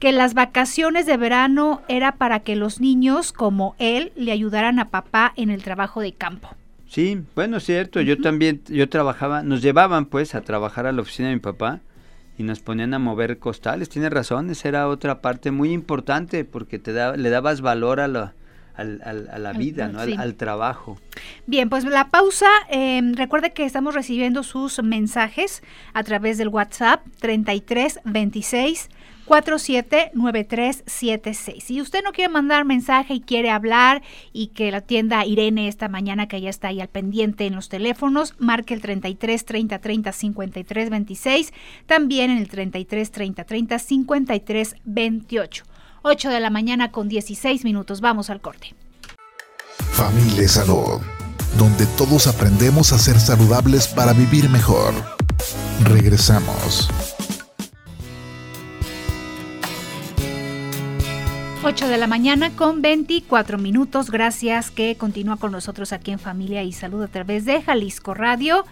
que 0.00 0.12
las 0.12 0.34
vacaciones 0.34 1.06
de 1.06 1.16
verano 1.16 1.82
era 1.88 2.12
para 2.12 2.40
que 2.40 2.56
los 2.56 2.80
niños 2.80 3.32
como 3.32 3.76
él 3.78 4.12
le 4.16 4.32
ayudaran 4.32 4.78
a 4.78 4.90
papá 4.90 5.32
en 5.36 5.50
el 5.50 5.62
trabajo 5.62 6.00
de 6.00 6.12
campo. 6.12 6.50
Sí, 6.94 7.20
bueno, 7.34 7.58
cierto, 7.58 8.00
yo 8.02 8.20
también, 8.20 8.62
yo 8.68 8.88
trabajaba, 8.88 9.42
nos 9.42 9.62
llevaban 9.62 10.06
pues 10.06 10.36
a 10.36 10.42
trabajar 10.42 10.86
a 10.86 10.92
la 10.92 11.02
oficina 11.02 11.26
de 11.26 11.34
mi 11.34 11.40
papá 11.40 11.80
y 12.38 12.44
nos 12.44 12.60
ponían 12.60 12.94
a 12.94 13.00
mover 13.00 13.40
costales. 13.40 13.88
Tiene 13.88 14.10
razón, 14.10 14.48
esa 14.48 14.68
era 14.68 14.86
otra 14.86 15.20
parte 15.20 15.50
muy 15.50 15.72
importante 15.72 16.44
porque 16.44 16.78
te 16.78 16.92
da, 16.92 17.16
le 17.16 17.30
dabas 17.30 17.62
valor 17.62 17.98
a 17.98 18.06
la, 18.06 18.34
a 18.76 18.84
la 18.84 19.52
vida, 19.54 19.88
¿no? 19.88 19.98
Al, 19.98 20.36
trabajo. 20.36 20.96
Bien, 21.48 21.68
pues 21.68 21.82
la 21.82 22.10
pausa. 22.10 22.46
Em, 22.70 23.14
recuerde 23.14 23.52
que 23.52 23.64
estamos 23.64 23.92
recibiendo 23.92 24.44
sus 24.44 24.80
mensajes 24.80 25.64
a 25.94 26.04
través 26.04 26.38
del 26.38 26.46
WhatsApp 26.46 27.04
33 27.18 28.02
26 28.04 28.88
479376. 29.26 31.60
Si 31.60 31.80
usted 31.80 32.02
no 32.04 32.12
quiere 32.12 32.32
mandar 32.32 32.64
mensaje 32.64 33.14
y 33.14 33.20
quiere 33.20 33.50
hablar 33.50 34.02
y 34.32 34.48
que 34.48 34.70
la 34.70 34.80
tienda 34.80 35.24
Irene 35.24 35.68
esta 35.68 35.88
mañana 35.88 36.28
que 36.28 36.40
ya 36.40 36.50
está 36.50 36.68
ahí 36.68 36.80
al 36.80 36.88
pendiente 36.88 37.46
en 37.46 37.54
los 37.54 37.68
teléfonos, 37.68 38.34
marque 38.38 38.74
el 38.74 38.80
33 38.80 39.44
30 39.44 39.78
30 39.78 40.12
53 40.12 40.90
26, 40.90 41.52
también 41.86 42.30
en 42.30 42.38
el 42.38 42.48
33 42.48 43.10
30 43.10 43.44
30 43.44 43.78
53 43.78 44.76
28. 44.84 45.64
8 46.02 46.28
de 46.28 46.40
la 46.40 46.50
mañana 46.50 46.92
con 46.92 47.08
16 47.08 47.64
minutos. 47.64 48.02
Vamos 48.02 48.28
al 48.28 48.40
corte. 48.40 48.74
Familia 49.92 50.48
Salud, 50.48 51.00
donde 51.56 51.86
todos 51.96 52.26
aprendemos 52.26 52.92
a 52.92 52.98
ser 52.98 53.18
saludables 53.18 53.88
para 53.88 54.12
vivir 54.12 54.50
mejor. 54.50 54.92
Regresamos. 55.84 56.90
8 61.66 61.88
de 61.88 61.96
la 61.96 62.06
mañana 62.06 62.54
con 62.54 62.82
24 62.82 63.56
minutos. 63.56 64.10
Gracias 64.10 64.70
que 64.70 64.96
continúa 64.96 65.38
con 65.38 65.50
nosotros 65.50 65.94
aquí 65.94 66.10
en 66.10 66.18
Familia 66.18 66.62
y 66.62 66.72
Salud 66.72 67.02
a 67.02 67.08
través 67.08 67.46
de 67.46 67.62
Jalisco 67.62 68.12
Radio. 68.12 68.66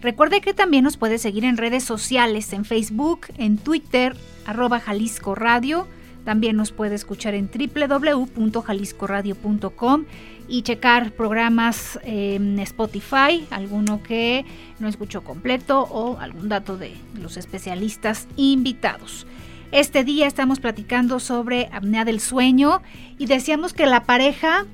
Recuerde 0.00 0.40
que 0.40 0.54
también 0.54 0.82
nos 0.82 0.96
puede 0.96 1.18
seguir 1.18 1.44
en 1.44 1.58
redes 1.58 1.84
sociales, 1.84 2.54
en 2.54 2.64
Facebook, 2.64 3.26
en 3.36 3.58
Twitter, 3.58 4.16
arroba 4.46 4.80
Jalisco 4.80 5.34
Radio. 5.34 5.86
También 6.24 6.56
nos 6.56 6.72
puede 6.72 6.94
escuchar 6.94 7.34
en 7.34 7.50
www.jaliscoradio.com 7.50 10.04
y 10.48 10.62
checar 10.62 11.12
programas 11.12 12.00
en 12.02 12.58
Spotify, 12.60 13.46
alguno 13.50 14.02
que 14.02 14.46
no 14.78 14.88
escuchó 14.88 15.22
completo 15.22 15.82
o 15.82 16.18
algún 16.18 16.48
dato 16.48 16.78
de 16.78 16.94
los 17.20 17.36
especialistas 17.36 18.26
invitados. 18.36 19.26
Este 19.70 20.02
día 20.02 20.26
estamos 20.26 20.60
platicando 20.60 21.20
sobre 21.20 21.68
apnea 21.72 22.06
del 22.06 22.20
sueño 22.20 22.80
y 23.18 23.26
decíamos 23.26 23.74
que 23.74 23.84
la 23.84 24.04
pareja 24.04 24.64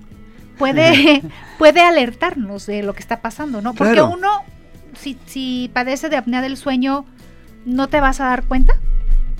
puede, 0.56 1.22
puede 1.58 1.80
alertarnos 1.80 2.66
de 2.66 2.82
lo 2.84 2.94
que 2.94 3.00
está 3.00 3.20
pasando, 3.20 3.60
¿no? 3.60 3.74
Porque 3.74 4.00
uno, 4.02 4.28
si, 4.96 5.18
si 5.26 5.70
padece 5.72 6.08
de 6.08 6.16
apnea 6.16 6.42
del 6.42 6.56
sueño, 6.56 7.04
¿no 7.64 7.88
te 7.88 7.98
vas 7.98 8.20
a 8.20 8.26
dar 8.26 8.44
cuenta? 8.44 8.74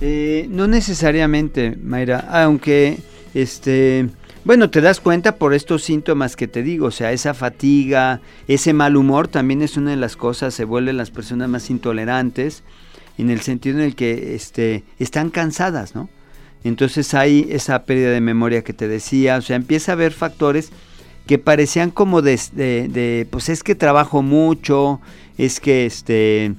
Eh, 0.01 0.47
no 0.49 0.67
necesariamente, 0.67 1.77
Mayra, 1.81 2.25
aunque 2.29 2.99
este... 3.33 4.09
Bueno, 4.43 4.69
te 4.69 4.79
das 4.79 4.99
cuenta 4.99 5.37
por 5.37 5.55
estos 5.55 5.83
síntomas 5.83 6.35
que 6.35 6.47
te 6.47 6.61
digo, 6.61 6.87
o 6.87 6.91
sea, 6.91 7.11
esa 7.11 7.33
fatiga, 7.33 8.21
ese 8.47 8.73
mal 8.73 8.95
humor 8.95 9.27
también 9.27 9.63
es 9.63 9.75
una 9.75 9.89
de 9.89 9.97
las 9.97 10.15
cosas, 10.15 10.53
se 10.53 10.65
vuelven 10.65 10.97
las 10.97 11.09
personas 11.09 11.49
más 11.49 11.71
intolerantes 11.71 12.61
en 13.17 13.29
el 13.29 13.41
sentido 13.41 13.79
en 13.79 13.85
el 13.85 13.95
que 13.95 14.35
este, 14.35 14.83
están 14.99 15.29
cansadas, 15.29 15.95
¿no? 15.95 16.09
Entonces 16.63 17.13
hay 17.13 17.47
esa 17.51 17.83
pérdida 17.83 18.09
de 18.09 18.21
memoria 18.21 18.63
que 18.63 18.73
te 18.73 18.87
decía, 18.87 19.37
o 19.37 19.41
sea, 19.41 19.55
empieza 19.55 19.91
a 19.91 19.93
haber 19.93 20.11
factores 20.11 20.71
que 21.27 21.37
parecían 21.37 21.91
como 21.91 22.21
de, 22.21 22.39
de, 22.53 23.27
pues 23.29 23.49
es 23.49 23.63
que 23.63 23.75
trabajo 23.75 24.21
mucho, 24.21 24.99
es 25.37 25.59
que 25.59 25.85
este, 25.85 26.53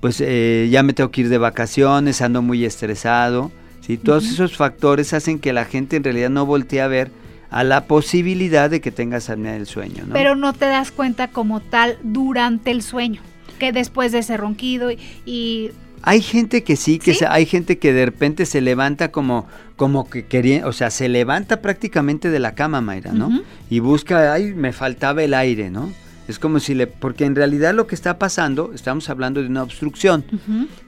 pues 0.00 0.20
eh, 0.20 0.68
ya 0.70 0.82
me 0.82 0.92
tengo 0.92 1.10
que 1.10 1.22
ir 1.22 1.28
de 1.28 1.38
vacaciones, 1.38 2.20
ando 2.20 2.42
muy 2.42 2.64
estresado, 2.64 3.52
¿sí? 3.80 3.96
Todos 3.96 4.24
esos 4.24 4.56
factores 4.56 5.12
hacen 5.12 5.38
que 5.38 5.52
la 5.52 5.64
gente 5.64 5.96
en 5.96 6.04
realidad 6.04 6.30
no 6.30 6.46
voltee 6.46 6.80
a 6.80 6.88
ver 6.88 7.12
a 7.50 7.62
la 7.62 7.86
posibilidad 7.86 8.68
de 8.68 8.80
que 8.80 8.90
tengas 8.90 9.30
apnea 9.30 9.52
del 9.52 9.66
sueño, 9.66 10.04
¿no? 10.06 10.14
Pero 10.14 10.34
no 10.34 10.52
te 10.52 10.66
das 10.66 10.90
cuenta 10.90 11.28
como 11.28 11.60
tal 11.60 11.98
durante 12.02 12.72
el 12.72 12.82
sueño, 12.82 13.20
que 13.60 13.70
después 13.70 14.10
de 14.10 14.18
ese 14.18 14.36
ronquido 14.36 14.90
y 14.90 15.70
hay 16.06 16.20
gente 16.20 16.62
que 16.64 16.76
sí, 16.76 16.98
que 16.98 17.16
hay 17.26 17.46
gente 17.46 17.78
que 17.78 17.94
de 17.94 18.04
repente 18.04 18.44
se 18.44 18.60
levanta 18.60 19.10
como, 19.10 19.46
como 19.76 20.10
que 20.10 20.26
quería, 20.26 20.66
o 20.66 20.72
sea, 20.72 20.90
se 20.90 21.08
levanta 21.08 21.62
prácticamente 21.62 22.30
de 22.30 22.38
la 22.40 22.54
cama, 22.54 22.82
Mayra, 22.82 23.12
¿no? 23.12 23.42
Y 23.70 23.78
busca, 23.78 24.34
ay, 24.34 24.52
me 24.52 24.74
faltaba 24.74 25.22
el 25.22 25.32
aire, 25.32 25.70
¿no? 25.70 25.90
Es 26.28 26.38
como 26.38 26.60
si 26.60 26.74
le, 26.74 26.86
porque 26.86 27.24
en 27.24 27.34
realidad 27.34 27.74
lo 27.74 27.86
que 27.86 27.94
está 27.94 28.18
pasando, 28.18 28.72
estamos 28.74 29.08
hablando 29.08 29.40
de 29.40 29.48
una 29.48 29.62
obstrucción. 29.62 30.24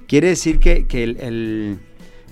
Quiere 0.07 0.29
decir 0.29 0.59
que, 0.59 0.87
que 0.87 1.05
el, 1.05 1.79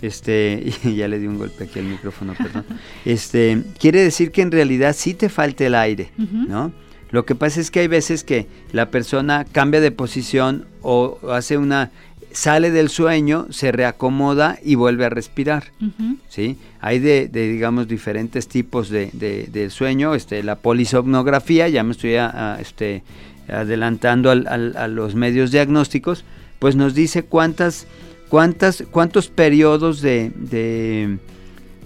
este, 0.02 0.70
ya 0.94 1.08
le 1.08 1.18
di 1.18 1.26
un 1.26 1.38
golpe 1.38 1.64
aquí 1.64 1.78
al 1.78 1.86
micrófono, 1.86 2.34
perdón. 2.34 2.66
Este, 3.06 3.62
quiere 3.78 4.02
decir 4.02 4.30
que 4.30 4.42
en 4.42 4.52
realidad 4.52 4.94
sí 4.94 5.14
te 5.14 5.30
falta 5.30 5.64
el 5.64 5.74
aire, 5.74 6.10
¿no? 6.18 6.70
Lo 7.10 7.24
que 7.24 7.34
pasa 7.34 7.60
es 7.60 7.70
que 7.70 7.80
hay 7.80 7.86
veces 7.86 8.24
que 8.24 8.48
la 8.72 8.90
persona 8.90 9.46
cambia 9.50 9.80
de 9.80 9.92
posición 9.92 10.66
o 10.82 11.18
hace 11.30 11.56
una 11.56 11.92
sale 12.34 12.70
del 12.70 12.88
sueño, 12.88 13.46
se 13.50 13.72
reacomoda 13.72 14.58
y 14.62 14.74
vuelve 14.74 15.06
a 15.06 15.08
respirar. 15.08 15.72
¿sí? 16.28 16.58
Hay 16.80 16.98
de, 16.98 17.28
digamos, 17.28 17.88
diferentes 17.88 18.48
tipos 18.48 18.90
de, 18.90 19.68
sueño. 19.70 20.14
Este, 20.14 20.42
la 20.42 20.56
polisomnografía, 20.56 21.68
ya 21.68 21.82
me 21.84 21.92
estoy 21.92 22.16
este, 22.60 23.02
adelantando 23.48 24.30
a 24.30 24.88
los 24.88 25.14
medios 25.14 25.52
diagnósticos, 25.52 26.24
pues 26.58 26.76
nos 26.76 26.94
dice 26.94 27.22
cuántas, 27.22 27.86
cuántas, 28.28 28.84
cuántos 28.90 29.28
periodos 29.28 30.00
de, 30.00 30.32
de, 30.34 31.18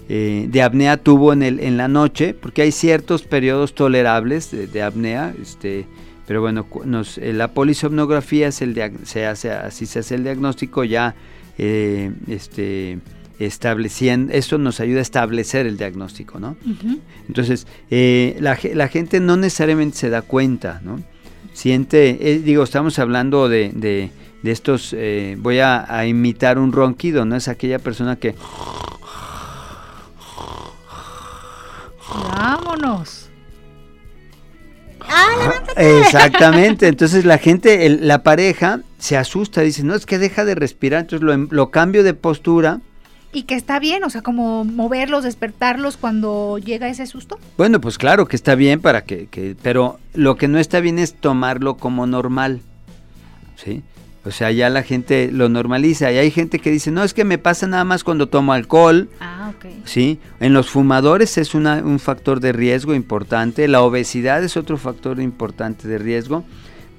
eh, 0.09 0.61
apnea 0.63 0.97
tuvo 0.97 1.31
en, 1.31 1.43
el, 1.43 1.59
en 1.59 1.77
la 1.77 1.87
noche, 1.87 2.33
porque 2.33 2.63
hay 2.63 2.71
ciertos 2.71 3.21
periodos 3.21 3.75
tolerables 3.75 4.49
de, 4.51 4.81
apnea. 4.81 5.33
Este, 5.39 5.85
pero 6.29 6.41
bueno, 6.41 6.67
nos, 6.85 7.17
eh, 7.17 7.33
la 7.33 7.47
polisomnografía 7.47 8.49
es 8.49 8.61
el 8.61 8.79
se 9.03 9.25
hace, 9.25 9.49
así 9.49 9.87
se 9.87 9.97
hace 9.97 10.13
el 10.13 10.21
diagnóstico 10.21 10.83
ya 10.83 11.15
eh, 11.57 12.11
este, 12.27 12.99
estableciendo, 13.39 14.31
esto 14.31 14.59
nos 14.59 14.79
ayuda 14.79 14.99
a 14.99 15.01
establecer 15.01 15.65
el 15.65 15.75
diagnóstico, 15.75 16.39
¿no? 16.39 16.55
Entonces, 17.27 17.65
eh, 17.89 18.37
la, 18.41 18.55
gente 18.89 19.19
no 19.19 19.37
necesariamente 19.37 19.97
se 19.97 20.11
da 20.11 20.21
cuenta, 20.21 20.81
¿no? 20.83 21.01
Siente, 21.53 22.13
digo, 22.45 22.63
estamos 22.63 22.99
hablando 22.99 23.49
de, 23.49 23.71
de, 23.73 24.51
estos, 24.51 24.95
voy 25.39 25.57
a, 25.57 25.91
a, 25.91 26.05
imitar 26.05 26.59
un 26.59 26.71
ronquido, 26.71 27.25
¿no? 27.25 27.37
Es 27.37 27.47
aquella 27.47 27.79
persona 27.79 28.17
que... 28.17 28.35
Vámonos. 32.13 33.18
Exactamente, 35.75 36.87
entonces 36.89 37.25
la 37.25 37.37
gente, 37.37 37.89
la 37.89 38.23
pareja 38.23 38.81
se 38.97 39.17
asusta, 39.17 39.61
dice, 39.61 39.83
no, 39.83 39.95
es 39.95 40.05
que 40.05 40.17
deja 40.17 40.45
de 40.45 40.55
respirar, 40.55 41.01
entonces 41.01 41.25
lo, 41.25 41.35
lo 41.35 41.71
cambio 41.71 42.03
de 42.03 42.13
postura. 42.13 42.81
Y 43.31 43.43
que 43.43 43.55
está 43.55 43.79
bien, 43.79 44.03
o 44.03 44.09
sea, 44.09 44.21
como 44.21 44.63
moverlos, 44.63 45.23
despertarlos 45.23 45.97
cuando 45.97 46.57
llega 46.57 46.89
ese 46.89 47.05
susto. 47.05 47.39
Bueno, 47.57 47.79
pues 47.79 47.97
claro 47.97 48.27
que 48.27 48.35
está 48.35 48.55
bien 48.55 48.81
para 48.81 49.03
que, 49.03 49.27
que 49.27 49.55
pero 49.61 49.99
lo 50.13 50.35
que 50.35 50.47
no 50.47 50.57
está 50.57 50.79
bien 50.79 50.97
es 50.97 51.13
tomarlo 51.13 51.77
como 51.77 52.07
normal, 52.07 52.61
¿sí? 53.55 53.83
O 54.25 54.31
sea, 54.31 54.51
ya 54.51 54.69
la 54.69 54.83
gente 54.83 55.31
lo 55.31 55.47
normaliza. 55.47 56.11
Y 56.11 56.17
hay 56.17 56.31
gente 56.31 56.59
que 56.59 56.71
dice, 56.71 56.91
no, 56.91 57.03
es 57.03 57.13
que 57.13 57.23
me 57.23 57.37
pasa 57.37 57.67
nada 57.67 57.85
más 57.85 58.03
cuando 58.03 58.27
tomo 58.27 58.51
alcohol. 58.51 59.09
Ah, 59.19 59.53
ok. 59.55 59.65
Sí, 59.85 60.19
en 60.39 60.53
los 60.53 60.69
fumadores 60.69 61.37
es 61.37 61.55
un 61.55 61.99
factor 61.99 62.39
de 62.39 62.51
riesgo 62.51 62.93
importante. 62.93 63.67
La 63.67 63.81
obesidad 63.81 64.43
es 64.43 64.57
otro 64.57 64.77
factor 64.77 65.21
importante 65.21 65.87
de 65.87 65.97
riesgo. 65.97 66.43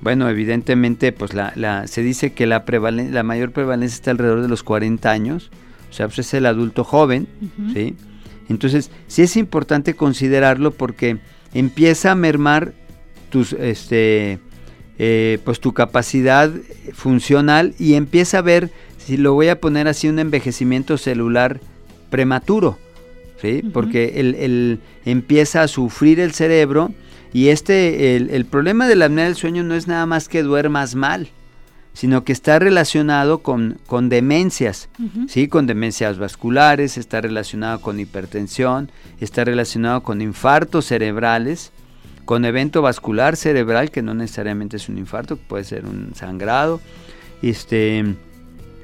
Bueno, 0.00 0.30
evidentemente, 0.30 1.12
pues 1.12 1.34
la, 1.34 1.86
se 1.86 2.02
dice 2.02 2.32
que 2.32 2.46
la, 2.46 2.64
la 2.66 3.22
mayor 3.22 3.52
prevalencia 3.52 3.96
está 3.96 4.10
alrededor 4.12 4.40
de 4.40 4.48
los 4.48 4.62
40 4.62 5.10
años. 5.10 5.50
O 5.90 5.92
sea, 5.92 6.06
pues 6.06 6.20
es 6.20 6.34
el 6.34 6.46
adulto 6.46 6.84
joven, 6.84 7.28
¿sí? 7.74 7.96
Entonces, 8.48 8.90
sí 9.08 9.22
es 9.22 9.36
importante 9.36 9.94
considerarlo 9.94 10.70
porque 10.70 11.18
empieza 11.52 12.12
a 12.12 12.14
mermar 12.14 12.72
tus, 13.28 13.52
este, 13.52 14.38
eh, 15.02 15.38
pues 15.46 15.60
tu 15.60 15.72
capacidad 15.72 16.50
funcional 16.92 17.74
y 17.78 17.94
empieza 17.94 18.36
a 18.36 18.42
ver, 18.42 18.70
si 18.98 19.16
lo 19.16 19.32
voy 19.32 19.48
a 19.48 19.58
poner 19.58 19.88
así, 19.88 20.10
un 20.10 20.18
envejecimiento 20.18 20.98
celular 20.98 21.58
prematuro, 22.10 22.78
¿sí? 23.40 23.62
porque 23.72 24.20
el, 24.20 24.78
empieza 25.06 25.62
a 25.62 25.68
sufrir 25.68 26.20
el 26.20 26.32
cerebro 26.32 26.92
y 27.32 27.48
este, 27.48 28.14
el, 28.14 28.44
problema 28.44 28.86
de 28.86 28.96
la 28.96 29.06
apnea 29.06 29.24
del 29.24 29.36
sueño 29.36 29.62
no 29.62 29.74
es 29.74 29.88
nada 29.88 30.04
más 30.04 30.28
que 30.28 30.42
duermas 30.42 30.94
mal, 30.96 31.30
sino 31.94 32.22
que 32.22 32.34
está 32.34 32.58
relacionado 32.58 33.38
con, 33.38 33.78
con 33.86 34.10
demencias, 34.10 34.90
¿sí? 35.28 35.48
Con 35.48 35.66
demencias 35.66 36.18
vasculares, 36.18 36.98
está 36.98 37.22
relacionado 37.22 37.80
con 37.80 38.00
hipertensión, 38.00 38.90
está 39.18 39.44
relacionado 39.44 40.02
con 40.02 40.20
infartos 40.20 40.84
cerebrales, 40.84 41.72
con 42.30 42.44
evento 42.44 42.80
vascular 42.80 43.34
cerebral, 43.34 43.90
que 43.90 44.02
no 44.02 44.14
necesariamente 44.14 44.76
es 44.76 44.88
un 44.88 44.98
infarto, 44.98 45.36
puede 45.36 45.64
ser 45.64 45.84
un 45.84 46.14
sangrado, 46.14 46.80
este, 47.42 48.04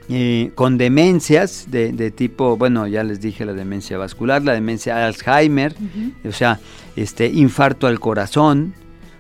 eh, 0.09 0.51
con 0.57 0.79
demencias 0.79 1.69
de, 1.71 2.11
tipo, 2.11 2.57
bueno, 2.57 2.89
ya 2.89 3.05
les 3.05 3.21
dije 3.21 3.45
la 3.45 3.53
demencia 3.53 3.99
vascular, 3.99 4.43
la 4.43 4.53
demencia 4.53 5.07
Alzheimer, 5.07 5.77
o 6.29 6.33
sea, 6.33 6.59
este, 6.97 7.29
infarto 7.29 7.87
al 7.87 8.01
corazón, 8.01 8.75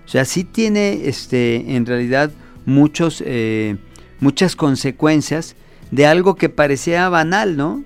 o 0.04 0.08
sea, 0.08 0.24
sí 0.24 0.42
tiene 0.42 1.06
este, 1.06 1.76
en 1.76 1.86
realidad 1.86 2.32
muchos, 2.64 3.22
eh, 3.24 3.76
muchas 4.18 4.56
consecuencias 4.56 5.54
de 5.92 6.04
algo 6.04 6.34
que 6.34 6.48
parecía 6.48 7.08
banal, 7.08 7.56
¿no? 7.56 7.84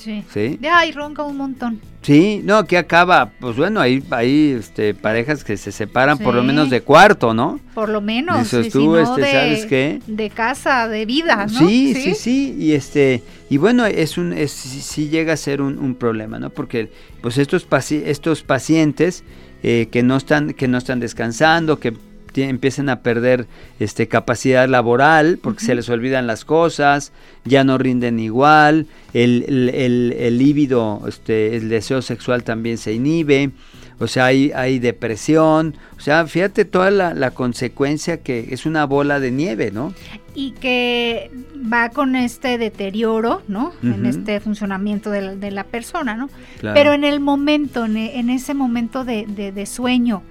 Sí. 0.00 0.24
¿Sí? 0.32 0.58
Ay, 0.70 0.92
ronca 0.92 1.22
un 1.22 1.36
montón. 1.36 1.80
Sí, 2.02 2.40
no, 2.42 2.64
que 2.64 2.78
acaba, 2.78 3.32
pues 3.40 3.56
bueno, 3.56 3.78
hay, 3.78 4.02
hay 4.10 4.56
este, 4.58 4.94
parejas 4.94 5.44
que 5.44 5.58
se 5.58 5.70
separan 5.70 6.16
por 6.16 6.34
lo 6.34 6.42
menos 6.42 6.70
de 6.70 6.80
cuarto, 6.80 7.34
¿no? 7.34 7.60
Por 7.74 7.90
lo 7.90 8.00
menos. 8.00 8.48
Tú, 8.72 8.96
este, 8.96 9.20
de, 9.20 9.32
¿sabes 9.32 9.66
qué? 9.66 10.00
De 10.06 10.30
casa, 10.30 10.88
de 10.88 11.04
vida, 11.04 11.46
¿no? 11.46 11.58
Sí, 11.58 11.94
sí, 11.94 12.14
sí, 12.14 12.56
y 12.58 12.72
este, 12.72 13.22
y 13.50 13.58
bueno, 13.58 13.84
es 13.84 14.16
un, 14.16 14.32
es, 14.32 14.50
sí 14.50 15.10
llega 15.10 15.34
a 15.34 15.36
ser 15.36 15.60
un, 15.60 15.78
un 15.78 15.94
problema, 15.94 16.38
¿no? 16.38 16.48
Porque, 16.48 16.90
pues 17.20 17.36
estos, 17.36 17.66
estos 17.92 18.42
pacientes 18.44 19.22
eh, 19.62 19.88
que 19.92 20.02
no 20.02 20.16
están, 20.16 20.54
que 20.54 20.68
no 20.68 20.78
están 20.78 21.00
descansando, 21.00 21.78
que 21.78 21.92
empiezan 22.34 22.88
a 22.88 23.00
perder 23.00 23.46
este, 23.78 24.08
capacidad 24.08 24.68
laboral 24.68 25.38
porque 25.42 25.64
se 25.64 25.74
les 25.74 25.88
olvidan 25.88 26.26
las 26.26 26.44
cosas, 26.44 27.12
ya 27.44 27.64
no 27.64 27.78
rinden 27.78 28.18
igual, 28.20 28.86
el, 29.12 29.44
el, 29.74 30.14
el, 30.18 30.38
líbido, 30.38 31.02
este, 31.06 31.56
el 31.56 31.68
deseo 31.68 32.02
sexual 32.02 32.44
también 32.44 32.78
se 32.78 32.92
inhibe, 32.92 33.50
o 33.98 34.06
sea, 34.06 34.26
hay, 34.26 34.50
hay 34.54 34.78
depresión, 34.78 35.74
o 35.98 36.00
sea, 36.00 36.26
fíjate 36.26 36.64
toda 36.64 36.90
la, 36.90 37.30
consecuencia 37.32 38.22
que 38.22 38.48
es 38.50 38.64
una 38.64 38.86
bola 38.86 39.20
de 39.20 39.30
nieve, 39.30 39.70
¿no? 39.70 39.92
Y 40.34 40.52
que 40.52 41.30
va 41.70 41.90
con 41.90 42.16
este 42.16 42.56
deterioro, 42.56 43.42
¿no? 43.46 43.74
En 43.82 44.06
este 44.06 44.40
funcionamiento 44.40 45.10
de 45.10 45.50
la, 45.50 45.64
persona, 45.64 46.16
¿no? 46.16 46.30
Pero 46.62 46.94
en 46.94 47.04
el 47.04 47.20
momento, 47.20 47.84
en, 47.84 48.30
ese 48.30 48.54
momento 48.54 49.04
de, 49.04 49.26
de 49.26 49.66
sueño, 49.66 50.22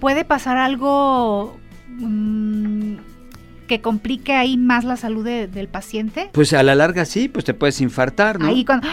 puede 0.00 0.24
pasar 0.24 0.56
algo 0.56 1.56
mm, 1.88 2.94
que 3.66 3.80
complique 3.80 4.32
ahí 4.32 4.56
más 4.56 4.84
la 4.84 4.96
salud 4.96 5.24
del 5.24 5.68
paciente? 5.68 6.30
Pues 6.32 6.52
a 6.52 6.62
la 6.62 6.74
larga 6.74 7.04
sí, 7.04 7.28
pues 7.28 7.44
te 7.44 7.54
puedes 7.54 7.80
infartar, 7.80 8.38
¿no? 8.38 8.46
Ahí 8.46 8.64
cuando 8.64 8.88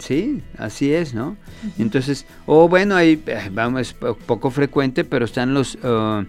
sí, 0.00 0.42
así 0.58 0.92
es, 0.92 1.14
¿no? 1.14 1.36
Entonces, 1.78 2.26
o 2.46 2.68
bueno, 2.68 2.96
ahí 2.96 3.22
eh, 3.26 3.50
vamos, 3.52 3.80
es 3.82 3.92
poco 3.94 4.50
frecuente, 4.50 5.04
pero 5.04 5.24
están 5.24 5.54
los 5.54 5.76
uh, 5.76 6.24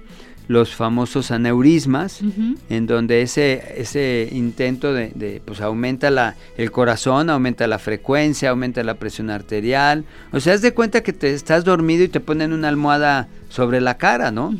los 0.47 0.75
famosos 0.75 1.31
aneurismas, 1.31 2.21
en 2.69 2.87
donde 2.87 3.21
ese, 3.21 3.75
ese 3.77 4.29
intento 4.31 4.93
de, 4.93 5.41
pues 5.45 5.61
aumenta 5.61 6.09
la, 6.09 6.35
el 6.57 6.71
corazón, 6.71 7.29
aumenta 7.29 7.67
la 7.67 7.79
frecuencia, 7.79 8.51
aumenta 8.51 8.83
la 8.83 8.95
presión 8.95 9.29
arterial. 9.29 10.05
O 10.31 10.39
sea, 10.39 10.53
haz 10.53 10.61
de 10.61 10.73
cuenta 10.73 11.03
que 11.03 11.13
te 11.13 11.33
estás 11.33 11.65
dormido 11.65 12.03
y 12.03 12.07
te 12.07 12.19
ponen 12.19 12.53
una 12.53 12.69
almohada 12.69 13.27
sobre 13.49 13.81
la 13.81 13.97
cara, 13.97 14.31
¿no? 14.31 14.55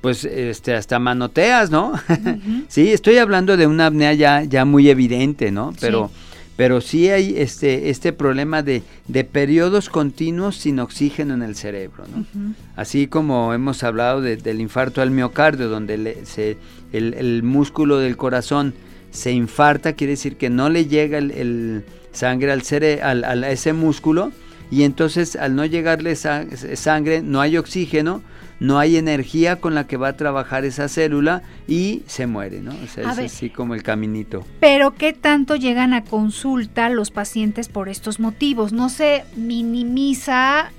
Pues 0.00 0.24
este, 0.24 0.74
hasta 0.74 1.00
manoteas, 1.00 1.70
¿no? 1.70 1.94
sí, 2.68 2.92
estoy 2.92 3.18
hablando 3.18 3.56
de 3.56 3.66
una 3.66 3.86
apnea 3.86 4.12
ya, 4.14 4.44
ya 4.44 4.64
muy 4.64 4.88
evidente, 4.88 5.50
¿no? 5.50 5.74
Pero 5.80 6.10
pero 6.58 6.80
sí 6.80 7.08
hay 7.08 7.36
este, 7.38 7.88
este 7.88 8.12
problema 8.12 8.64
de, 8.64 8.82
de 9.06 9.22
periodos 9.22 9.88
continuos 9.88 10.56
sin 10.56 10.80
oxígeno 10.80 11.34
en 11.34 11.42
el 11.42 11.54
cerebro. 11.54 12.02
¿no? 12.12 12.26
Así 12.74 13.06
como 13.06 13.54
hemos 13.54 13.84
hablado 13.84 14.20
del 14.20 14.60
infarto 14.60 15.00
al 15.00 15.12
miocardio, 15.12 15.68
donde 15.68 16.18
se, 16.24 16.56
el, 16.92 17.44
músculo 17.44 17.98
del 17.98 18.16
corazón 18.16 18.74
se 19.12 19.30
infarta, 19.30 19.92
quiere 19.92 20.14
decir 20.14 20.36
que 20.36 20.50
no 20.50 20.68
le 20.68 20.86
llega 20.86 21.18
el, 21.18 21.84
sangre 22.10 22.50
al, 22.50 22.62
cere 22.62 23.02
al, 23.02 23.22
a 23.22 23.50
ese 23.52 23.72
músculo 23.72 24.32
y 24.68 24.82
entonces 24.82 25.36
al 25.36 25.54
no 25.54 25.64
llegarle 25.64 26.16
sangre 26.16 27.22
no 27.22 27.40
hay 27.40 27.56
oxígeno, 27.56 28.20
no 28.60 28.78
hay 28.78 28.96
energía 28.96 29.56
con 29.56 29.74
la 29.74 29.86
que 29.86 29.96
va 29.96 30.08
a 30.08 30.16
trabajar 30.16 30.64
esa 30.64 30.88
célula 30.88 31.42
y 31.66 32.02
se 32.06 32.26
muere, 32.26 32.60
¿no? 32.60 32.72
O 32.72 32.86
sea, 32.86 33.12
es 33.12 33.18
así 33.18 33.50
como 33.50 33.74
el 33.74 33.82
caminito. 33.82 34.44
Pero 34.60 34.94
¿qué 34.94 35.12
tanto 35.12 35.56
llegan 35.56 35.94
a 35.94 36.04
consulta 36.04 36.88
los 36.88 37.10
pacientes 37.10 37.68
por 37.68 37.88
estos 37.88 38.20
motivos? 38.20 38.72
No 38.72 38.88
se 38.88 39.24
minimiza 39.36 40.72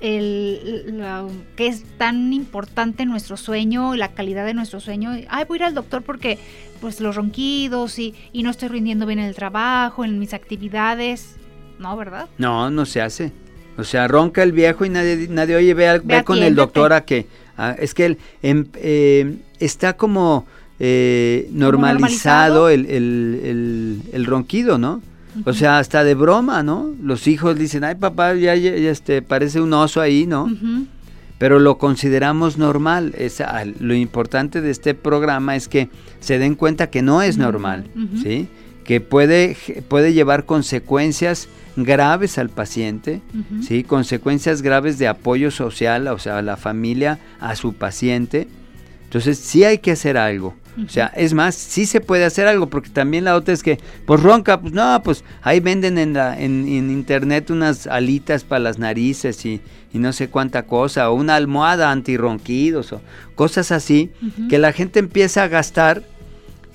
el, 0.00 1.02
que 1.56 1.66
es 1.66 1.84
tan 1.98 2.32
importante 2.32 3.04
nuestro 3.04 3.36
sueño, 3.36 3.94
la 3.94 4.08
calidad 4.08 4.46
de 4.46 4.54
nuestro 4.54 4.80
sueño. 4.80 5.10
Ay, 5.28 5.44
voy 5.46 5.56
a 5.56 5.60
ir 5.60 5.64
al 5.64 5.74
doctor 5.74 6.02
porque 6.02 6.38
pues 6.80 7.00
los 7.00 7.16
ronquidos 7.16 7.98
y, 7.98 8.14
y 8.32 8.42
no 8.42 8.50
estoy 8.50 8.68
rindiendo 8.68 9.04
bien 9.04 9.18
en 9.18 9.26
el 9.26 9.34
trabajo, 9.34 10.04
en 10.04 10.18
mis 10.18 10.32
actividades. 10.32 11.36
No, 11.78 11.96
¿verdad? 11.96 12.28
No, 12.38 12.70
no 12.70 12.86
se 12.86 13.02
hace. 13.02 13.32
O 13.78 13.84
sea, 13.84 14.08
ronca 14.08 14.42
el 14.42 14.52
viejo 14.52 14.84
y 14.84 14.90
nadie, 14.90 15.28
nadie 15.30 15.54
oye, 15.54 15.72
ve, 15.72 16.00
ve, 16.02 16.24
con 16.24 16.42
el 16.42 16.56
doctor 16.56 16.92
a 16.92 17.04
que... 17.04 17.26
es 17.78 17.94
que 17.94 18.06
él 18.06 18.18
em, 18.42 18.66
eh, 18.74 19.36
está 19.60 19.96
como 19.96 20.46
eh, 20.80 21.48
normalizado, 21.52 22.68
El, 22.68 22.86
el, 22.86 24.26
ronquido, 24.26 24.78
¿no? 24.78 25.00
O 25.44 25.52
sea, 25.52 25.78
hasta 25.78 26.02
de 26.02 26.14
broma, 26.14 26.64
¿no? 26.64 26.92
Los 27.00 27.28
hijos 27.28 27.56
dicen, 27.56 27.84
ay 27.84 27.94
papá, 27.94 28.34
ya, 28.34 28.56
ya, 28.56 28.72
este, 28.72 29.22
parece 29.22 29.60
un 29.60 29.72
oso 29.72 30.00
ahí, 30.00 30.26
¿no? 30.26 30.50
Pero 31.38 31.60
lo 31.60 31.78
consideramos 31.78 32.58
normal. 32.58 33.14
Es, 33.16 33.40
lo 33.78 33.94
importante 33.94 34.60
de 34.60 34.70
este 34.72 34.94
programa 34.94 35.54
es 35.54 35.68
que 35.68 35.88
se 36.18 36.40
den 36.40 36.56
cuenta 36.56 36.90
que 36.90 37.02
no 37.02 37.22
es 37.22 37.38
normal, 37.38 37.84
¿sí? 38.22 38.48
Que 38.88 39.02
puede, 39.02 39.54
puede 39.88 40.14
llevar 40.14 40.46
consecuencias 40.46 41.48
graves 41.76 42.38
al 42.38 42.48
paciente, 42.48 43.20
¿sí? 43.60 43.84
consecuencias 43.84 44.62
graves 44.62 44.98
de 44.98 45.08
apoyo 45.08 45.50
social, 45.50 46.08
o 46.08 46.18
sea, 46.18 46.38
a 46.38 46.42
la 46.42 46.56
familia, 46.56 47.18
a 47.38 47.54
su 47.54 47.74
paciente. 47.74 48.48
Entonces 49.04 49.38
sí 49.38 49.64
hay 49.64 49.76
que 49.76 49.90
hacer 49.90 50.16
algo. 50.16 50.54
O 50.86 50.88
sea, 50.88 51.06
es 51.16 51.34
más, 51.34 51.56
sí 51.56 51.86
se 51.86 52.00
puede 52.00 52.24
hacer 52.24 52.46
algo, 52.46 52.68
porque 52.68 52.88
también 52.90 53.24
la 53.24 53.34
otra 53.34 53.52
es 53.52 53.62
que, 53.62 53.78
pues 54.06 54.22
ronca, 54.22 54.60
pues 54.60 54.72
no, 54.72 55.02
pues 55.02 55.24
ahí 55.42 55.58
venden 55.58 55.98
en, 55.98 56.12
la, 56.12 56.40
en, 56.40 56.68
internet 56.68 57.50
unas 57.50 57.88
alitas 57.88 58.44
para 58.44 58.60
las 58.60 58.78
narices 58.78 59.44
y, 59.44 59.60
no 59.92 60.12
sé 60.12 60.28
cuánta 60.28 60.66
cosa, 60.66 61.10
o 61.10 61.14
una 61.14 61.34
almohada 61.34 61.90
antirronquidos, 61.90 62.92
o 62.92 63.00
cosas 63.34 63.72
así, 63.72 64.12
que 64.48 64.58
la 64.58 64.72
gente 64.72 65.00
empieza 65.00 65.42
a 65.42 65.48
gastar 65.48 66.04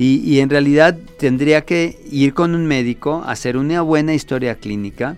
y, 0.04 0.40
en 0.40 0.50
realidad 0.50 0.98
tendría 1.18 1.62
que 1.62 1.98
ir 2.12 2.34
con 2.34 2.56
un 2.56 2.66
médico, 2.66 3.24
hacer 3.26 3.56
una 3.56 3.82
buena 3.82 4.14
historia 4.14 4.56
clínica, 4.56 5.16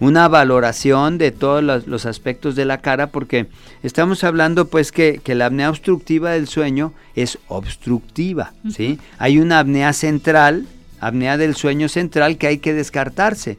una 0.00 0.26
valoración 0.26 1.18
de 1.18 1.30
todos 1.32 1.62
los, 1.62 2.06
aspectos 2.06 2.56
de 2.56 2.64
la 2.64 2.78
cara, 2.78 3.08
porque 3.08 3.46
estamos 3.82 4.24
hablando 4.24 4.68
pues 4.68 4.90
que, 4.90 5.20
la 5.26 5.46
apnea 5.46 5.68
obstructiva 5.68 6.30
del 6.30 6.48
sueño 6.48 6.94
es 7.14 7.38
obstructiva, 7.48 8.54
¿sí? 8.74 8.98
Hay 9.18 9.38
una 9.38 9.58
apnea 9.58 9.92
central, 9.92 10.66
apnea 10.98 11.36
del 11.36 11.54
sueño 11.54 11.88
central 11.88 12.38
que 12.38 12.46
hay 12.46 12.58
que 12.58 12.72
descartarse. 12.72 13.58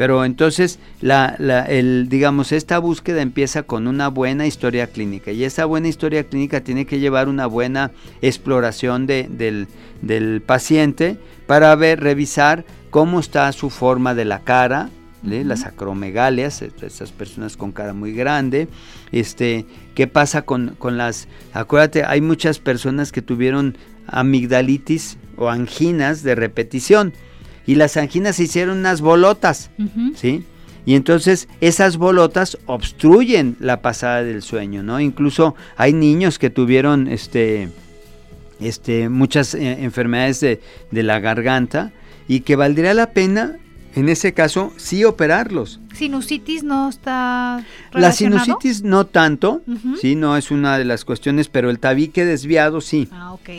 Pero 0.00 0.24
entonces, 0.24 0.78
la, 1.02 1.36
el, 1.68 2.08
digamos, 2.08 2.52
esta 2.52 2.78
búsqueda 2.78 3.20
empieza 3.20 3.64
con 3.64 3.86
una 3.86 4.08
buena 4.08 4.46
historia 4.46 4.86
clínica. 4.86 5.30
Y 5.30 5.44
esa 5.44 5.66
buena 5.66 5.88
historia 5.88 6.24
clínica 6.24 6.62
tiene 6.62 6.86
que 6.86 7.00
llevar 7.00 7.28
una 7.28 7.44
buena 7.44 7.90
exploración 8.22 9.06
del, 9.06 9.68
paciente 10.46 11.18
para 11.46 11.74
ver, 11.76 12.00
revisar 12.00 12.64
cómo 12.88 13.20
está 13.20 13.52
su 13.52 13.68
forma 13.68 14.14
de 14.14 14.24
la 14.24 14.38
cara, 14.38 14.88
las 15.22 15.66
acromegalias, 15.66 16.62
esas 16.62 17.12
personas 17.12 17.58
con 17.58 17.70
cara 17.70 17.92
muy 17.92 18.14
grande, 18.14 18.68
este, 19.12 19.66
qué 19.94 20.06
pasa 20.06 20.40
con, 20.40 20.76
con, 20.78 20.96
las, 20.96 21.28
acuérdate, 21.52 22.04
hay 22.04 22.22
muchas 22.22 22.58
personas 22.58 23.12
que 23.12 23.20
tuvieron 23.20 23.76
amigdalitis 24.06 25.18
o 25.36 25.50
anginas 25.50 26.22
de 26.22 26.36
repetición 26.36 27.12
y 27.70 27.76
las 27.76 27.96
anginas 27.96 28.34
se 28.34 28.42
hicieron 28.42 28.78
unas 28.78 29.00
bolotas, 29.00 29.70
¿sí? 30.16 30.44
Y 30.84 30.96
entonces 30.96 31.46
esas 31.60 31.98
bolotas 31.98 32.58
obstruyen 32.66 33.56
la 33.60 33.80
pasada 33.80 34.24
del 34.24 34.42
sueño, 34.42 34.82
¿no? 34.82 34.98
Incluso 34.98 35.54
hay 35.76 35.92
niños 35.92 36.40
que 36.40 36.50
tuvieron 36.50 37.06
este, 37.06 37.68
este, 38.58 39.08
muchas 39.08 39.54
eh, 39.54 39.84
enfermedades 39.84 40.40
de, 40.40 40.60
la 40.90 41.20
garganta 41.20 41.92
y 42.26 42.40
que 42.40 42.56
valdría 42.56 42.92
la 42.92 43.12
pena 43.12 43.58
en 43.94 44.08
ese 44.08 44.34
caso 44.34 44.72
sí 44.76 45.04
operarlos. 45.04 45.78
Sinusitis 45.94 46.64
no 46.64 46.88
está 46.88 47.64
La 47.92 48.10
sinusitis 48.10 48.82
no 48.82 49.06
tanto, 49.06 49.62
sí, 50.00 50.16
no 50.16 50.36
es 50.36 50.50
una 50.50 50.76
de 50.76 50.86
las 50.86 51.04
cuestiones, 51.04 51.48
pero 51.48 51.70
el 51.70 51.78
tabique 51.78 52.24
desviado 52.24 52.80
sí. 52.80 53.08
Ah, 53.12 53.32
ok. 53.32 53.50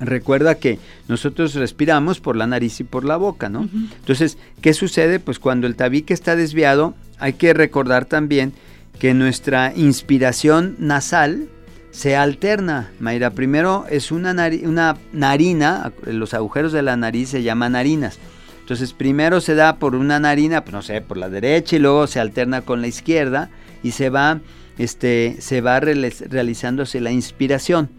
Recuerda 0.00 0.56
que 0.56 0.78
nosotros 1.08 1.54
respiramos 1.54 2.20
por 2.20 2.36
la 2.36 2.46
nariz 2.46 2.80
y 2.80 2.84
por 2.84 3.04
la 3.04 3.16
boca, 3.16 3.48
¿no? 3.48 3.68
Entonces, 3.72 4.38
¿qué 4.60 4.74
sucede? 4.74 5.20
Pues 5.20 5.38
cuando 5.38 5.66
el 5.66 5.76
tabique 5.76 6.12
está 6.12 6.36
desviado, 6.36 6.94
hay 7.18 7.34
que 7.34 7.54
recordar 7.54 8.04
también 8.04 8.52
que 8.98 9.14
nuestra 9.14 9.72
inspiración 9.74 10.76
nasal 10.78 11.48
se 11.90 12.16
alterna, 12.16 12.90
Mayra. 12.98 13.30
Primero 13.30 13.86
es 13.88 14.10
una, 14.10 14.32
una 14.64 14.96
narina, 15.12 15.92
los 16.06 16.34
agujeros 16.34 16.72
de 16.72 16.82
la 16.82 16.96
nariz 16.96 17.28
se 17.28 17.44
llaman 17.44 17.72
narinas. 17.72 18.18
Entonces 18.64 18.94
primero 18.94 19.42
se 19.42 19.54
da 19.54 19.76
por 19.76 19.94
una 19.94 20.18
narina, 20.18 20.64
pues, 20.64 20.72
no 20.72 20.80
sé, 20.80 21.02
por 21.02 21.18
la 21.18 21.28
derecha 21.28 21.76
y 21.76 21.80
luego 21.80 22.06
se 22.06 22.18
alterna 22.18 22.62
con 22.62 22.80
la 22.80 22.86
izquierda 22.86 23.50
y 23.82 23.90
se 23.90 24.08
va, 24.08 24.40
este, 24.78 25.36
se 25.40 25.60
va 25.60 25.80
realizándose 25.80 26.98
la 27.02 27.12
inspiración. 27.12 27.90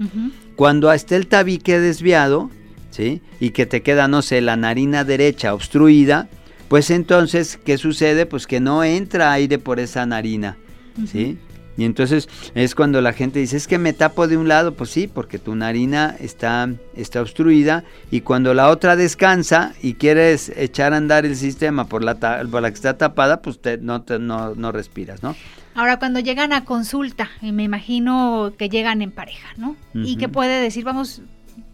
Cuando 0.56 0.92
esté 0.92 1.18
el 1.18 1.28
tabique 1.28 1.80
desviado, 1.80 2.50
¿sí? 2.90 3.22
Y 3.40 3.52
que 3.52 3.68
te 3.68 3.84
queda, 3.84 4.08
no 4.08 4.24
sé, 4.24 4.42
la 4.42 4.56
narina 4.56 5.04
derecha 5.04 5.54
obstruida, 5.54 6.30
pues 6.68 6.90
entonces, 6.90 7.60
¿qué 7.64 7.78
sucede? 7.78 8.26
Pues 8.26 8.48
que 8.48 8.60
no 8.60 8.84
entra 8.84 9.34
aire 9.34 9.60
por 9.60 9.80
esa 9.80 10.08
narina, 10.08 10.58
¿sí? 11.06 11.38
Y 11.78 11.86
entonces 11.86 12.30
es 12.54 12.76
cuando 12.76 13.02
la 13.02 13.14
gente 13.14 13.40
dice, 13.40 13.58
es 13.58 13.68
que 13.68 13.78
me 13.78 13.94
tapo 13.94 14.28
de 14.28 14.38
un 14.38 14.48
lado, 14.48 14.74
pues 14.74 14.90
sí, 14.90 15.08
porque 15.08 15.40
tu 15.40 15.56
narina 15.56 16.16
está, 16.20 16.70
está 16.96 17.22
obstruida 17.22 17.84
y 18.12 18.22
cuando 18.22 18.54
la 18.54 18.70
otra 18.70 18.96
descansa 18.96 19.74
y 19.82 19.96
quieres 19.96 20.52
echar 20.56 20.94
a 20.94 20.98
andar 20.98 21.26
el 21.26 21.36
sistema 21.36 21.86
por 21.86 22.04
la, 22.04 22.16
por 22.16 22.62
la 22.62 22.70
que 22.70 22.76
está 22.76 22.98
tapada, 22.98 23.42
pues 23.42 23.60
no, 23.82 24.02
te, 24.04 24.20
no, 24.20 24.56
no 24.56 24.72
respiras, 24.72 25.22
¿no? 25.24 25.36
Ahora, 25.76 26.00
cuando 26.00 26.22
llegan 26.22 26.54
a 26.54 26.64
consulta, 26.64 27.30
y 27.42 27.52
me 27.52 27.64
imagino 27.64 28.54
que 28.58 28.70
llegan 28.70 29.02
en 29.02 29.12
pareja, 29.12 29.50
¿no? 29.58 29.76
Y 29.94 30.16
que 30.16 30.30
puede 30.30 30.62
decir, 30.62 30.86
vamos 30.86 31.22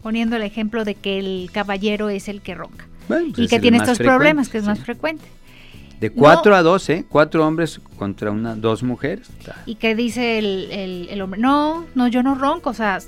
poniendo 0.02 0.34
el 0.34 0.42
ejemplo 0.42 0.84
de 0.84 0.96
que 0.96 1.20
el 1.20 1.50
caballero 1.52 2.10
es 2.10 2.26
el 2.26 2.42
que 2.42 2.56
ronca 2.56 2.88
pues 3.06 3.24
y 3.36 3.46
que 3.46 3.60
tiene 3.60 3.78
estos 3.78 3.98
problemas, 3.98 4.48
que 4.48 4.58
es 4.58 4.64
más 4.64 4.80
frecuente. 4.80 5.24
De 6.02 6.10
cuatro 6.10 6.56
a 6.56 6.62
dos, 6.62 6.88
¿eh? 6.88 7.04
Cuatro 7.08 7.46
hombres 7.46 7.80
contra 7.96 8.32
una, 8.32 8.56
dos 8.56 8.82
mujeres. 8.82 9.30
Y 9.66 9.76
que 9.76 9.94
dice 9.94 10.40
el, 10.40 11.06
el, 11.08 11.22
hombre, 11.22 11.38
no, 11.38 11.86
no, 11.94 12.08
yo 12.08 12.24
no 12.24 12.34
ronco, 12.34 12.70
o 12.70 12.74
sea, 12.74 12.98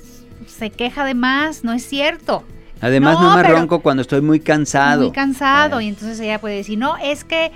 se 0.47 0.69
queja 0.69 1.03
de 1.03 1.13
más, 1.13 1.65
no 1.65 1.73
es 1.73 1.85
cierto. 1.85 2.45
Además 2.79 3.19
no, 3.19 3.35
me 3.35 3.43
ronco 3.43 3.81
cuando 3.81 3.99
estoy 3.99 4.21
muy 4.21 4.39
cansado. 4.39 5.01
Muy 5.01 5.11
cansado, 5.11 5.81
y 5.81 5.89
entonces 5.89 6.21
ella 6.21 6.39
puede 6.39 6.55
decir, 6.55 6.77
no, 6.77 6.95
es 6.95 7.25
que 7.25 7.51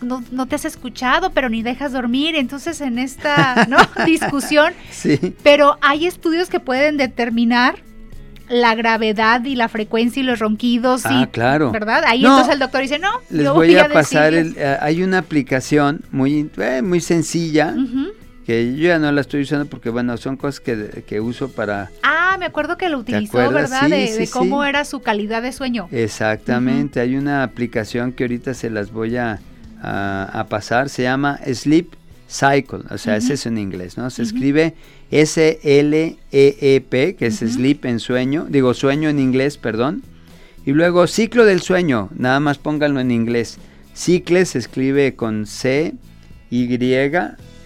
no, 0.00 0.24
no, 0.30 0.46
te 0.46 0.54
has 0.54 0.64
escuchado, 0.64 1.32
pero 1.32 1.50
ni 1.50 1.62
dejas 1.62 1.92
dormir. 1.92 2.34
Entonces, 2.34 2.80
en 2.80 2.98
esta 2.98 3.66
¿no? 3.68 3.76
discusión, 4.06 4.72
sí. 4.90 5.36
pero 5.42 5.76
hay 5.82 6.06
estudios 6.06 6.48
que 6.48 6.60
pueden 6.60 6.96
determinar 6.96 7.74
la 8.50 8.74
gravedad 8.74 9.44
y 9.44 9.54
la 9.54 9.68
frecuencia 9.68 10.20
y 10.20 10.24
los 10.24 10.40
ronquidos. 10.40 11.02
Ah, 11.04 11.28
claro. 11.30 11.70
¿Verdad? 11.70 12.02
Ahí 12.06 12.24
entonces 12.24 12.52
el 12.52 12.58
doctor 12.58 12.82
dice, 12.82 12.98
no, 12.98 13.10
les 13.30 13.48
voy, 13.48 13.76
a, 13.76 13.88
pasar, 13.88 14.34
el, 14.34 14.54
eh, 14.58 14.76
hay 14.80 15.02
una 15.02 15.18
aplicación 15.18 16.02
muy, 16.10 16.50
eh, 16.58 16.82
muy 16.82 17.00
sencilla. 17.00 17.74
Que 18.44 18.74
yo 18.74 18.88
ya 18.88 18.98
no 18.98 19.12
la 19.12 19.20
estoy 19.20 19.42
usando 19.42 19.66
porque, 19.66 19.90
bueno, 19.90 20.16
son 20.16 20.36
cosas 20.36 20.60
que, 20.60 21.04
que 21.06 21.20
uso 21.20 21.52
para... 21.52 21.90
Ah, 22.02 22.36
me 22.38 22.46
acuerdo 22.46 22.76
que 22.76 22.88
lo 22.88 22.98
utilizó, 22.98 23.36
¿verdad? 23.36 23.88
de, 23.88 24.28
cómo 24.32 24.64
era 24.64 24.84
su 24.84 25.00
calidad 25.00 25.42
de 25.42 25.52
sueño. 25.52 25.88
Exactamente, 25.92 26.98
hay 26.98 27.16
una 27.16 27.44
aplicación 27.44 28.12
que 28.12 28.24
ahorita 28.24 28.54
se 28.54 28.70
las 28.70 28.90
voy 28.90 29.16
a, 29.16 29.38
a, 29.80 30.46
pasar, 30.48 30.88
se 30.88 31.02
llama 31.02 31.38
Sleep 31.46 31.94
Cycle, 32.28 32.80
o 32.90 32.98
sea, 32.98 33.16
ese 33.16 33.34
es 33.34 33.46
en 33.46 33.58
inglés, 33.58 33.96
¿no? 33.96 34.10
Se 34.10 34.22
escribe 34.22 34.74
S-L-E-E-P, 35.10 37.16
que 37.16 37.26
es 37.26 37.38
sleep 37.38 37.84
en 37.84 37.98
sueño, 37.98 38.46
digo 38.48 38.74
sueño 38.74 39.08
en 39.08 39.18
inglés, 39.18 39.58
perdón. 39.58 40.02
Y 40.64 40.72
luego 40.72 41.06
ciclo 41.06 41.44
del 41.44 41.60
sueño, 41.60 42.10
nada 42.16 42.38
más 42.38 42.58
pónganlo 42.58 43.00
en 43.00 43.10
inglés. 43.10 43.58
Cicle 43.94 44.44
se 44.44 44.58
escribe 44.58 45.16
con 45.16 45.46
C, 45.46 45.94
Y, 46.50 46.78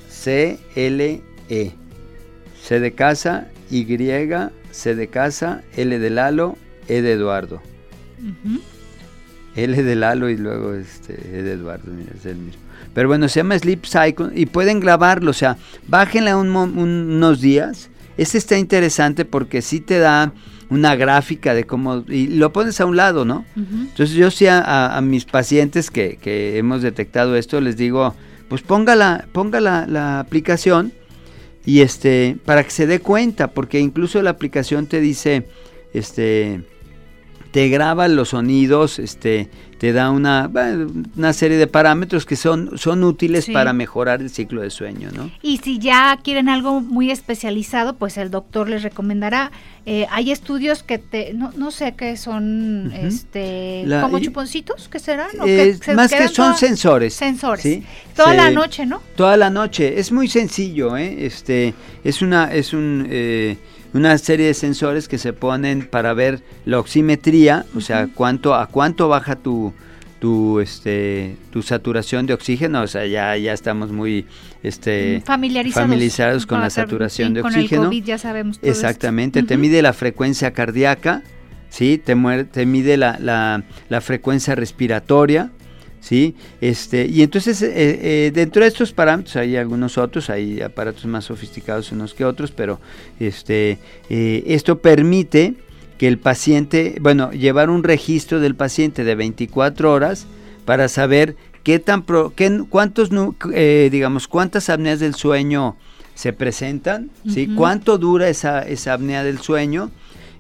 C, 0.09 0.59
L, 0.75 1.23
E. 1.49 1.73
C 2.63 2.81
de 2.81 2.93
casa, 2.93 3.49
Y, 3.71 3.87
C 4.71 4.95
de 4.95 5.09
casa, 5.09 5.63
L 5.77 5.99
de 5.99 6.11
Lalo, 6.11 6.57
E 6.89 7.03
de 7.03 7.13
Eduardo. 7.13 7.61
L 9.55 9.83
de 9.83 9.97
Lalo 9.97 10.31
y 10.31 10.37
luego 10.37 10.75
este, 10.75 11.13
E 11.13 11.43
de 11.43 11.53
Eduardo, 11.53 11.93
mira, 11.93 12.13
es 12.17 12.25
el 12.25 12.37
mismo. 12.37 12.64
Pero 12.95 13.09
bueno, 13.09 13.29
se 13.29 13.41
llama 13.41 13.59
Sleep 13.59 13.85
Cycle 13.85 14.29
y 14.35 14.47
pueden 14.47 14.81
grabarlo, 14.81 15.31
o 15.31 15.35
sea, 15.35 15.57
bájenla 15.89 16.37
unos 16.37 17.41
días. 17.41 17.91
Este 18.17 18.39
está 18.39 18.57
interesante 18.57 19.25
porque 19.25 19.61
sí 19.61 19.81
te 19.81 19.99
da 19.99 20.33
una 20.71 20.95
gráfica 20.97 21.55
de 21.55 21.65
cómo, 21.65 22.05
y 22.09 22.29
lo 22.29 22.53
pones 22.53 22.81
a 22.81 22.87
un 22.87 22.97
lado, 22.97 23.25
¿no? 23.25 23.45
Entonces 23.57 24.13
yo 24.13 24.31
sí 24.31 24.47
a, 24.49 24.99
mis 25.03 25.25
pacientes 25.25 25.91
que, 25.91 26.17
que, 26.17 26.57
hemos 26.57 26.83
detectado 26.83 27.37
esto, 27.37 27.61
les 27.61 27.77
digo, 27.77 28.15
pues 28.49 28.63
ponga 28.63 28.95
la, 28.95 29.27
ponga 29.33 29.61
la, 29.61 29.87
la 29.87 30.21
aplicación 30.21 30.93
y 31.67 31.81
este, 31.81 32.37
para 32.45 32.63
que 32.63 32.71
se 32.71 32.87
dé 32.87 33.01
cuenta, 33.01 33.49
porque 33.49 33.81
incluso 33.81 34.23
la 34.23 34.31
aplicación 34.31 34.87
te 34.87 35.01
dice, 35.01 35.47
este, 35.93 36.63
te 37.55 37.69
graba 37.69 38.09
los 38.09 38.31
sonidos, 38.31 38.99
este, 38.99 39.49
te 39.79 39.93
da 39.93 40.11
una, 40.11 40.51
una 41.17 41.33
serie 41.33 41.57
de 41.57 41.69
parámetros 41.69 42.27
que 42.27 42.35
son, 42.35 42.77
son 42.77 43.05
útiles 43.05 43.49
para 43.49 43.73
mejorar 43.73 44.21
el 44.21 44.31
ciclo 44.31 44.61
de 44.61 44.71
sueño, 44.71 45.11
¿no? 45.15 45.31
Y 45.41 45.59
si 45.59 45.79
ya 45.79 46.19
quieren 46.25 46.49
algo 46.49 46.81
muy 46.81 47.13
especializado, 47.13 47.95
pues 47.95 48.17
el 48.17 48.33
doctor 48.33 48.69
les 48.69 48.83
recomendará. 48.83 49.53
Eh, 49.87 50.05
hay 50.11 50.33
estudios 50.33 50.83
que 50.83 50.99
te, 50.99 51.33
no, 51.33 51.53
no 51.57 51.71
sé 51.71 51.95
qué 51.95 52.17
son, 52.17 52.93
este, 52.93 53.87
como 54.01 54.19
chuponcitos, 54.19 54.89
¿qué 54.89 54.99
serán? 54.99 55.29
más 55.95 56.13
que 56.13 56.27
son 56.27 56.57
sensores. 56.57 57.15
Sensores. 57.15 57.63
¿sí? 57.63 57.85
Toda 58.17 58.35
la 58.35 58.51
noche, 58.51 58.85
¿no? 58.85 59.01
Toda 59.15 59.37
la 59.37 59.51
noche. 59.51 60.01
Es 60.01 60.11
muy 60.11 60.27
sencillo, 60.27 60.97
¿eh? 60.97 61.25
Este, 61.25 61.73
es 62.03 62.21
una, 62.21 62.53
es 62.53 62.73
un 62.73 63.07
eh, 63.09 63.59
una 63.95 64.19
serie 64.19 64.47
de 64.47 64.55
sensores 64.55 65.09
que 65.09 65.19
se 65.19 65.33
ponen 65.33 65.87
para 65.87 66.13
ver 66.13 66.43
la 66.67 66.79
oximetría, 66.81 67.65
o 67.77 67.81
sea, 67.81 68.09
cuánto 68.13 68.55
a 68.55 68.67
cuánto 68.67 69.09
baja 69.09 69.37
tu 69.37 69.73
tu 70.21 70.61
este 70.61 71.37
tu 71.51 71.63
saturación 71.63 72.27
de 72.27 72.35
oxígeno, 72.35 72.83
o 72.83 72.87
sea, 72.87 73.07
ya 73.07 73.37
ya 73.37 73.53
estamos 73.53 73.93
muy 73.93 74.27
este 74.63 75.23
familiarizados, 75.25 76.47
con, 76.47 76.61
la, 76.61 76.71
saturación 76.71 77.35
de 77.35 77.43
oxígeno. 77.43 77.93
ya 77.93 78.19
sabemos 78.19 78.59
Exactamente, 78.63 79.43
te 79.43 79.57
mide 79.57 79.81
la 79.83 79.93
frecuencia 79.93 80.53
cardíaca, 80.53 81.23
¿sí? 81.69 81.99
Te, 81.99 82.17
te 82.51 82.67
mide 82.67 82.97
la, 82.97 83.19
la, 83.21 83.65
la 83.89 84.01
frecuencia 84.01 84.55
respiratoria, 84.55 85.51
¿sí? 86.05 86.35
Este, 86.61 87.07
y 87.07 87.23
entonces, 87.23 87.63
eh, 87.63 87.71
eh, 87.75 88.31
dentro 88.35 88.61
de 88.61 88.69
estos 88.69 88.93
parámetros 88.93 89.37
hay 89.37 89.57
algunos 89.57 89.97
otros, 89.97 90.29
hay 90.29 90.61
aparatos 90.61 91.07
más 91.07 91.25
sofisticados 91.25 91.93
unos 91.93 92.13
que 92.13 92.27
otros, 92.27 92.53
pero 92.53 92.79
este, 93.19 93.79
eh, 94.11 94.45
esto 94.47 94.81
permite 94.81 95.55
que 95.97 96.07
el 96.07 96.19
paciente, 96.19 96.97
bueno, 97.01 97.31
llevar 97.33 97.71
un 97.71 97.83
registro 97.83 98.39
del 98.39 98.55
paciente 98.55 99.03
de 99.03 99.15
24 99.15 99.91
horas 99.91 100.27
para 100.67 100.89
saber 100.89 101.37
qué 101.63 101.79
tan, 101.79 102.03
pro, 102.03 102.35
qué, 102.37 102.65
cuántos, 102.69 103.09
digamos, 103.09 104.29
cuántas 104.29 104.69
apneas 104.69 105.01
del 105.01 105.15
sueño 105.15 105.77
se 106.15 106.35
presentan, 106.35 107.11
¿sí? 107.33 107.49
Cuánto 107.57 107.97
dura 107.97 108.29
esa, 108.29 108.61
esa 108.61 108.93
apnea 108.93 109.25
del 109.25 109.39
sueño, 109.39 109.91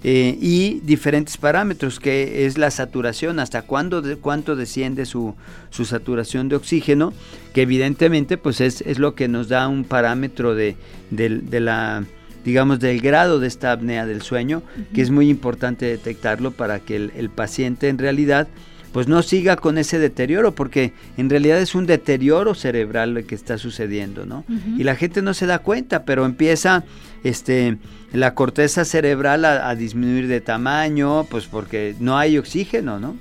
eh, 0.07 0.37
y 0.38 0.81
diferentes 0.81 1.38
parámetros, 1.38 1.99
que 1.99 2.45
es 2.45 2.59
la 2.59 2.71
saturación, 2.71 3.40
hasta 3.40 3.62
cuándo 3.62 4.03
cuánto 4.21 4.55
desciende 4.55 5.07
su, 5.07 5.35
su, 5.71 5.87
saturación 5.87 6.51
de 6.51 6.57
oxígeno, 6.57 7.14
que 7.55 7.62
evidentemente 7.62 8.37
pues 8.37 8.61
es, 8.61 8.83
es 8.83 8.99
lo 8.99 9.14
que 9.14 9.29
nos 9.29 9.49
da 9.49 9.67
un 9.67 9.85
parámetro 9.85 10.55
de, 10.55 10.77
de, 11.11 11.61
la 11.61 12.05
digamos, 12.45 12.81
del 12.81 13.01
grado 13.01 13.40
de 13.40 13.47
esta 13.47 13.73
apnea 13.73 14.05
del 14.05 14.21
sueño, 14.21 14.62
que 14.95 15.01
es 15.01 15.11
muy 15.11 15.31
importante 15.31 15.87
detectarlo 15.87 16.51
para 16.51 16.81
que 16.81 16.97
el, 16.97 17.12
el, 17.17 17.31
paciente 17.31 17.88
en 17.88 17.97
realidad 17.97 18.47
pues 18.94 19.09
no 19.09 19.22
siga 19.22 19.57
con 19.57 19.76
ese 19.76 19.98
deterioro, 19.98 20.54
porque 20.54 20.92
en 21.16 21.28
realidad 21.28 21.61
es 21.61 21.74
un 21.74 21.85
deterioro 21.85 22.54
cerebral 22.54 23.12
lo 23.12 23.26
que 23.26 23.35
está 23.35 23.59
sucediendo, 23.59 24.24
¿no? 24.24 24.44
Y 24.78 24.85
la 24.85 24.94
gente 24.94 25.20
no 25.20 25.35
se 25.35 25.46
da 25.46 25.59
cuenta, 25.59 26.04
pero 26.04 26.24
empieza 26.24 26.85
este 27.24 27.76
la 28.12 28.35
corteza 28.35 28.85
cerebral 28.85 29.44
a, 29.44 29.74
disminuir 29.74 30.28
de 30.28 30.40
tamaño, 30.40 31.24
pues 31.24 31.46
porque 31.46 31.96
no 31.98 32.16
hay 32.16 32.38
oxígeno, 32.38 33.00
¿no? 33.00 33.16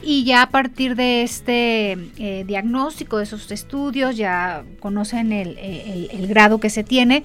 Y 0.00 0.22
ya 0.22 0.42
a 0.42 0.50
partir 0.50 0.94
de 0.94 1.22
este 1.22 1.98
eh, 2.16 2.44
diagnóstico, 2.46 3.18
de 3.18 3.24
esos 3.24 3.50
estudios, 3.50 4.16
ya 4.16 4.62
conocen 4.78 5.32
el, 5.32 6.28
grado 6.28 6.60
que 6.60 6.70
se 6.70 6.84
tiene 6.84 7.24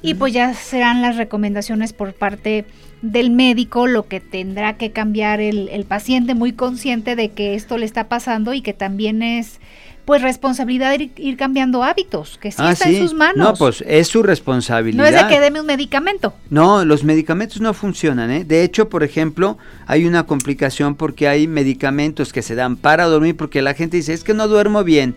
y 0.00 0.14
pues 0.14 0.32
ya 0.32 0.54
serán 0.54 1.02
las 1.02 1.16
recomendaciones 1.16 1.92
por 1.92 2.14
parte 2.14 2.64
del 3.04 3.30
médico, 3.30 3.86
lo 3.86 4.08
que 4.08 4.20
tendrá 4.20 4.76
que 4.76 4.90
cambiar 4.90 5.40
el, 5.40 5.68
el 5.68 5.84
paciente 5.84 6.34
muy 6.34 6.52
consciente 6.52 7.16
de 7.16 7.30
que 7.30 7.54
esto 7.54 7.78
le 7.78 7.86
está 7.86 8.08
pasando 8.08 8.54
y 8.54 8.62
que 8.62 8.72
también 8.72 9.22
es 9.22 9.60
pues 10.04 10.20
responsabilidad 10.20 10.96
de 10.96 11.10
ir, 11.16 11.36
cambiando 11.36 11.82
hábitos, 11.82 12.38
que 12.38 12.50
sí 12.50 12.58
ah, 12.60 12.72
está 12.72 12.90
en 12.90 12.98
sus 12.98 13.14
manos. 13.14 13.36
No, 13.38 13.54
pues 13.54 13.82
es 13.86 14.08
su 14.08 14.22
responsabilidad. 14.22 15.02
No 15.02 15.08
es 15.08 15.14
de 15.14 15.28
que 15.28 15.40
deme 15.40 15.60
un 15.60 15.66
medicamento. 15.66 16.34
No, 16.50 16.84
los 16.84 17.04
medicamentos 17.04 17.60
no 17.60 17.72
funcionan, 17.72 18.30
¿eh? 18.30 18.44
De 18.44 18.64
hecho, 18.64 18.90
por 18.90 19.02
ejemplo, 19.02 19.56
hay 19.86 20.04
una 20.04 20.26
complicación 20.26 20.94
porque 20.94 21.26
hay 21.26 21.46
medicamentos 21.46 22.34
que 22.34 22.42
se 22.42 22.54
dan 22.54 22.76
para 22.76 23.06
dormir 23.06 23.36
porque 23.36 23.62
la 23.62 23.72
gente 23.72 23.96
dice, 23.96 24.12
es 24.12 24.24
que 24.24 24.34
no 24.34 24.46
duermo 24.46 24.84
bien 24.84 25.14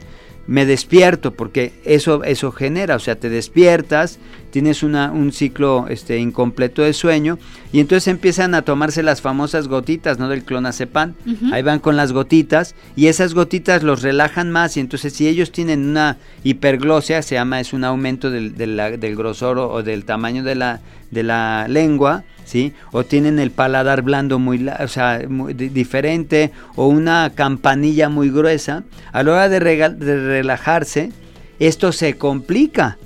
me 0.47 0.65
despierto, 0.65 1.33
porque 1.33 1.73
eso, 1.83 2.23
eso 2.23 2.51
genera, 2.53 2.95
o 2.95 2.99
sea, 2.99 3.17
te 3.17 3.29
despiertas, 3.29 4.17
tienes 4.57 4.81
una, 4.81 5.11
un 5.11 5.31
ciclo 5.33 5.85
este, 5.87 6.17
incompleto 6.17 6.81
de 6.81 6.91
sueño, 6.91 7.37
y 7.71 7.79
entonces 7.79 8.07
empiezan 8.07 8.55
a 8.55 8.63
tomarse 8.63 9.03
las 9.03 9.21
famosas 9.21 9.67
gotitas, 9.67 10.17
¿no? 10.17 10.29
Del 10.29 10.43
clonazepam, 10.45 11.13
ahí 11.51 11.61
van 11.61 11.77
con 11.77 11.95
las 11.95 12.11
gotitas, 12.11 12.73
y 12.95 13.05
esas 13.05 13.35
gotitas 13.35 13.83
los 13.83 14.01
relajan 14.01 14.49
más, 14.49 14.75
y 14.75 14.79
entonces 14.79 15.13
si 15.13 15.27
ellos 15.27 15.51
tienen 15.51 15.87
una 15.87 16.17
hiperglosia, 16.43 17.21
se 17.21 17.35
llama, 17.35 17.59
es 17.59 17.71
un 17.71 17.83
aumento 17.83 18.31
del, 18.31 18.55
del 18.55 19.15
grosor 19.15 19.59
o 19.59 19.83
del 19.83 20.05
tamaño 20.05 20.41
de 20.41 20.55
la, 20.55 20.81
de 21.11 21.21
la 21.21 21.67
lengua, 21.67 22.23
¿sí? 22.43 22.73
O 22.91 23.03
tienen 23.03 23.37
el 23.37 23.51
paladar 23.51 24.01
blando 24.01 24.39
muy, 24.39 24.67
o 24.67 24.87
sea, 24.87 25.19
diferente, 25.19 26.51
o 26.75 26.87
una 26.87 27.31
campanilla 27.35 28.09
muy 28.09 28.31
gruesa, 28.31 28.85
a 29.11 29.21
la 29.21 29.33
hora 29.33 29.49
de, 29.49 29.59
relajarse, 29.59 31.11
esto 31.59 31.91
se 31.91 32.17
complica, 32.17 32.97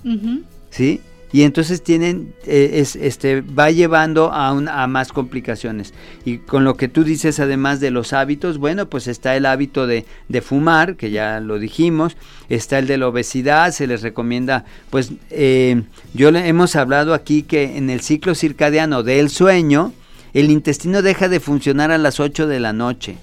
¿sí? 0.70 1.02
Y 1.34 1.44
entonces 1.44 1.82
tienen 1.82 2.34
eh, 2.46 2.72
es, 2.76 2.96
este 2.96 3.42
va 3.42 3.72
llevando 3.72 4.32
a, 4.32 4.50
a 4.50 4.88
más 4.88 5.12
complicaciones. 5.12 5.94
Y 6.26 6.40
con 6.40 6.64
lo 6.64 6.76
que 6.76 6.88
tú 6.88 7.04
dices 7.04 7.40
además 7.40 7.80
de 7.80 7.92
los 7.92 8.14
hábitos 8.14 8.58
bueno 8.58 8.88
pues 8.90 9.08
está 9.08 9.36
el 9.36 9.46
hábito 9.46 9.88
de, 9.88 10.06
de 10.28 10.42
fumar 10.42 10.96
que 10.96 11.12
ya 11.12 11.40
lo 11.40 11.60
dijimos. 11.60 12.18
Está 12.50 12.80
el 12.80 12.88
de 12.88 12.98
la 12.98 13.08
obesidad 13.08 13.72
se 13.72 13.88
les 13.88 14.02
recomienda 14.02 14.66
pues 14.90 15.12
eh, 15.30 15.84
yo 16.14 16.32
le 16.32 16.48
hemos 16.48 16.76
hablado 16.76 17.14
aquí 17.14 17.44
que 17.44 17.78
en 17.78 17.90
el 17.90 18.02
ciclo 18.02 18.36
circadiano 18.36 19.04
del 19.04 19.30
sueño 19.30 19.94
el 20.34 20.50
intestino 20.50 21.02
deja 21.02 21.28
de 21.28 21.40
funcionar 21.40 21.92
a 21.92 21.98
las 21.98 22.20
8 22.20 22.48
de 22.48 22.60
la 22.60 22.72
noche. 22.72 23.18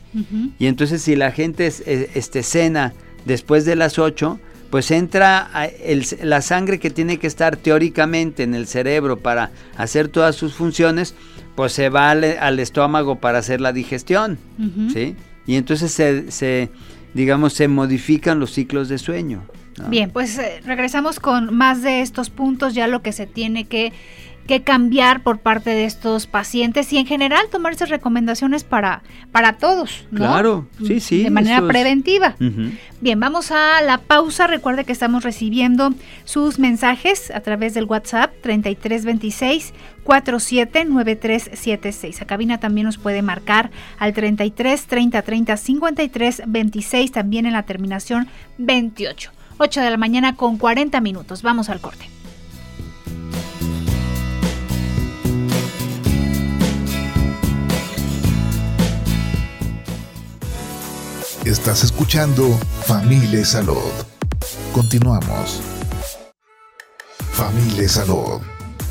Y 0.58 0.66
entonces 0.66 1.02
si 1.02 1.16
la 1.16 1.32
gente 1.32 1.66
este 1.66 2.42
cena 2.42 2.92
después 3.24 3.64
de 3.64 3.76
las 3.76 3.98
8 3.98 4.38
pues 4.70 4.90
entra 4.90 5.50
la 6.22 6.42
sangre 6.42 6.78
que 6.78 6.90
tiene 6.90 7.18
que 7.18 7.26
estar 7.26 7.56
teóricamente 7.56 8.42
en 8.42 8.54
el 8.54 8.66
cerebro 8.66 9.18
para 9.18 9.50
hacer 9.76 10.08
todas 10.08 10.36
sus 10.36 10.54
funciones, 10.54 11.14
pues 11.54 11.72
se 11.72 11.88
va 11.88 12.10
al, 12.10 12.58
estómago 12.58 13.16
para 13.16 13.38
hacer 13.38 13.60
la 13.60 13.72
digestión, 13.72 14.38
¿sí? 14.92 15.16
Y 15.46 15.56
entonces 15.56 15.92
se, 15.92 16.70
digamos, 17.14 17.54
se 17.54 17.68
modifican 17.68 18.38
los 18.38 18.52
ciclos 18.52 18.88
de 18.88 18.98
sueño. 18.98 19.42
Bien, 19.88 20.10
pues 20.10 20.38
eh, 20.38 20.60
regresamos 20.64 21.20
con 21.20 21.54
más 21.54 21.82
de 21.82 22.00
estos 22.02 22.30
puntos, 22.30 22.74
ya 22.74 22.88
lo 22.88 23.00
que 23.00 23.12
se 23.12 23.26
tiene 23.26 23.66
que 23.66 23.92
que 24.48 24.62
cambiar 24.62 25.22
por 25.22 25.38
parte 25.38 25.70
de 25.70 25.84
estos 25.84 26.26
pacientes 26.26 26.92
y 26.92 26.98
en 26.98 27.06
general 27.06 27.46
tomarse 27.52 27.86
recomendaciones 27.86 28.64
para, 28.64 29.04
para 29.30 29.58
todos, 29.58 30.08
¿no? 30.10 30.18
Claro, 30.20 30.66
sí, 30.84 30.98
sí. 31.00 31.22
De 31.22 31.30
manera 31.30 31.64
preventiva. 31.68 32.34
Bien, 33.00 33.20
vamos 33.20 33.52
a 33.52 33.80
la 33.82 33.98
pausa. 33.98 34.48
Recuerde 34.48 34.84
que 34.84 34.92
estamos 34.92 35.22
recibiendo 35.22 35.92
sus 36.24 36.58
mensajes 36.58 37.30
a 37.30 37.40
través 37.40 37.74
del 37.74 37.84
WhatsApp 37.84 38.32
3326 38.40 39.74
479376. 40.02 42.22
A 42.22 42.24
cabina 42.24 42.58
también 42.58 42.86
nos 42.86 42.96
puede 42.96 43.20
marcar 43.20 43.70
al 43.98 44.14
33 44.14 44.86
30 44.86 45.20
30 45.22 45.58
53 45.58 46.42
26, 46.46 47.12
también 47.12 47.44
en 47.44 47.52
la 47.52 47.64
terminación 47.64 48.28
28. 48.56 49.30
8 49.58 49.80
de 49.82 49.90
la 49.90 49.98
mañana 49.98 50.36
con 50.36 50.56
40 50.56 51.02
minutos. 51.02 51.42
Vamos 51.42 51.68
al 51.68 51.80
corte. 51.80 52.08
Estás 61.48 61.82
escuchando 61.82 62.46
Familia 62.84 63.42
Salud. 63.42 63.90
Continuamos. 64.74 65.62
Familia 67.32 67.88
Salud, 67.88 68.42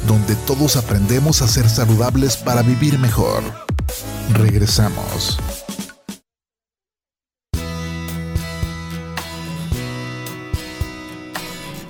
donde 0.07 0.35
todos 0.47 0.75
aprendemos 0.75 1.43
a 1.43 1.47
ser 1.47 1.69
saludables 1.69 2.35
para 2.35 2.63
vivir 2.63 2.97
mejor. 2.97 3.43
Regresamos. 4.33 5.37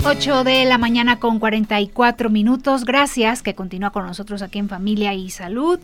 Ocho 0.03 0.43
de 0.43 0.65
la 0.65 0.77
mañana 0.77 1.21
con 1.21 1.39
44 1.39 2.29
minutos. 2.29 2.83
Gracias 2.83 3.41
que 3.41 3.55
continúa 3.55 3.91
con 3.91 4.05
nosotros 4.05 4.41
aquí 4.41 4.59
en 4.59 4.67
Familia 4.67 5.13
y 5.13 5.29
Salud. 5.29 5.79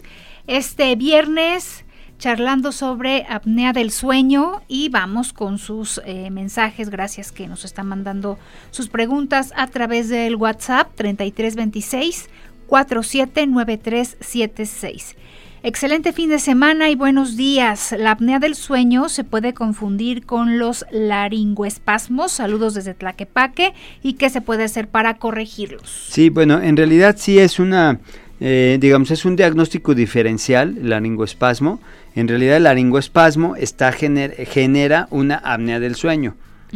Este 0.46 0.94
viernes 0.98 1.83
charlando 2.24 2.72
sobre 2.72 3.26
apnea 3.28 3.74
del 3.74 3.92
sueño 3.92 4.62
y 4.70 4.88
vamos 4.88 5.34
con 5.34 5.58
sus 5.58 6.00
eh, 6.06 6.30
mensajes, 6.32 6.90
gracias 6.90 7.34
que 7.34 7.50
nos 7.50 7.66
están 7.66 7.88
mandando 7.88 8.40
sus 8.72 8.88
preguntas 8.88 9.52
a 9.58 9.68
través 9.68 10.08
del 10.08 10.38
WhatsApp 10.38 10.96
3326 10.96 12.30
479376. 12.68 15.18
Excelente 15.66 16.12
fin 16.14 16.30
de 16.30 16.40
semana 16.40 16.90
y 16.90 16.96
buenos 16.96 17.36
días. 17.36 17.94
La 17.98 18.12
apnea 18.12 18.40
del 18.40 18.56
sueño 18.56 19.10
se 19.10 19.26
puede 19.26 19.54
confundir 19.54 20.26
con 20.26 20.60
los 20.60 20.86
laringoespasmos. 20.92 22.32
Saludos 22.32 22.74
desde 22.74 22.94
Tlaquepaque. 22.94 23.74
¿Y 24.02 24.14
qué 24.14 24.30
se 24.30 24.40
puede 24.40 24.64
hacer 24.64 24.88
para 24.88 25.16
corregirlos? 25.16 26.08
Sí, 26.10 26.30
bueno, 26.30 26.62
en 26.62 26.78
realidad 26.78 27.16
sí 27.18 27.40
es 27.40 27.60
una, 27.60 28.00
eh, 28.40 28.78
digamos, 28.80 29.12
es 29.12 29.26
un 29.26 29.36
diagnóstico 29.36 29.96
diferencial, 29.96 30.78
el 30.78 30.90
laringoespasmo 30.90 31.80
en 32.16 32.28
realidad 32.28 32.58
el 32.58 32.64
laringoespasmo 32.64 33.56
está 33.56 33.92
genera 33.92 35.08
una 35.10 35.36
apnea 35.36 35.80
del 35.80 35.96
sueño. 35.96 36.36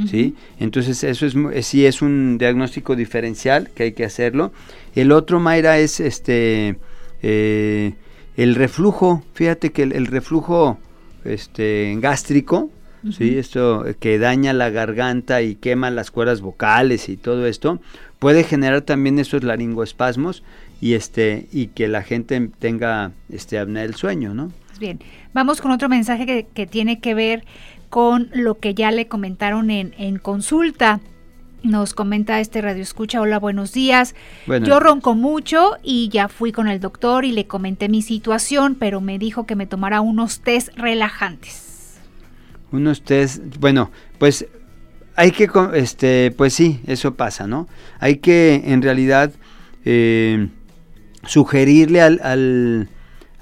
¿sí? 0.09 0.35
Entonces 0.59 1.03
eso 1.03 1.25
es 1.25 1.65
sí 1.65 1.85
es 1.85 2.01
un 2.01 2.37
diagnóstico 2.37 2.95
diferencial 2.95 3.69
que 3.75 3.83
hay 3.83 3.91
que 3.93 4.05
hacerlo. 4.05 4.51
El 4.95 5.11
otro, 5.11 5.39
Mayra, 5.39 5.79
es 5.79 5.99
este 5.99 6.77
eh, 7.21 7.93
el 8.35 8.55
reflujo. 8.55 9.23
Fíjate 9.33 9.71
que 9.71 9.83
el, 9.83 10.07
reflujo 10.07 10.79
este, 11.23 11.95
gástrico, 11.99 12.69
¿sí? 13.11 13.37
esto 13.37 13.85
que 13.99 14.17
daña 14.17 14.53
la 14.53 14.69
garganta 14.69 15.41
y 15.41 15.55
quema 15.55 15.91
las 15.91 16.09
cuerdas 16.11 16.41
vocales 16.41 17.09
y 17.09 17.17
todo 17.17 17.45
esto, 17.45 17.79
puede 18.19 18.43
generar 18.43 18.81
también 18.81 19.19
esos 19.19 19.43
laringoespasmos 19.43 20.43
y 20.81 20.93
este 20.93 21.47
y 21.51 21.67
que 21.67 21.87
la 21.87 22.03
gente 22.03 22.49
tenga 22.59 23.11
este 23.29 23.59
apnea 23.59 23.83
del 23.83 23.95
sueño, 23.95 24.33
¿no? 24.33 24.51
Bien, 24.79 24.99
vamos 25.33 25.61
con 25.61 25.71
otro 25.71 25.89
mensaje 25.89 26.45
que, 26.53 26.67
tiene 26.67 26.99
que 26.99 27.13
ver 27.15 27.43
con 27.89 28.29
lo 28.33 28.59
que 28.59 28.73
ya 28.75 28.91
le 28.91 29.07
comentaron 29.07 29.71
en, 29.71 30.19
consulta. 30.19 30.99
Nos 31.63 31.95
comenta 31.95 32.39
este 32.39 32.61
radio 32.61 32.83
escucha, 32.83 33.19
hola, 33.19 33.39
buenos 33.39 33.73
días. 33.73 34.13
Yo 34.63 34.79
ronco 34.79 35.15
mucho 35.15 35.77
y 35.81 36.09
ya 36.09 36.27
fui 36.27 36.51
con 36.51 36.67
el 36.67 36.79
doctor 36.79 37.25
y 37.25 37.31
le 37.31 37.47
comenté 37.47 37.89
mi 37.89 38.03
situación, 38.03 38.75
pero 38.75 39.01
me 39.01 39.17
dijo 39.17 39.47
que 39.47 39.55
me 39.55 39.65
tomara 39.65 40.01
unos 40.01 40.41
test 40.41 40.69
relajantes. 40.77 41.97
Unos 42.71 43.01
test, 43.01 43.41
bueno, 43.59 43.89
pues 44.19 44.45
hay 45.15 45.31
que, 45.31 45.49
este, 45.73 46.31
pues 46.37 46.53
sí, 46.53 46.79
eso 46.85 47.15
pasa, 47.15 47.47
¿no? 47.47 47.67
Hay 47.99 48.17
que 48.17 48.61
en 48.67 48.83
realidad 48.83 49.31
eh, 49.83 50.49
sugerirle 51.27 52.01
al 52.01 52.89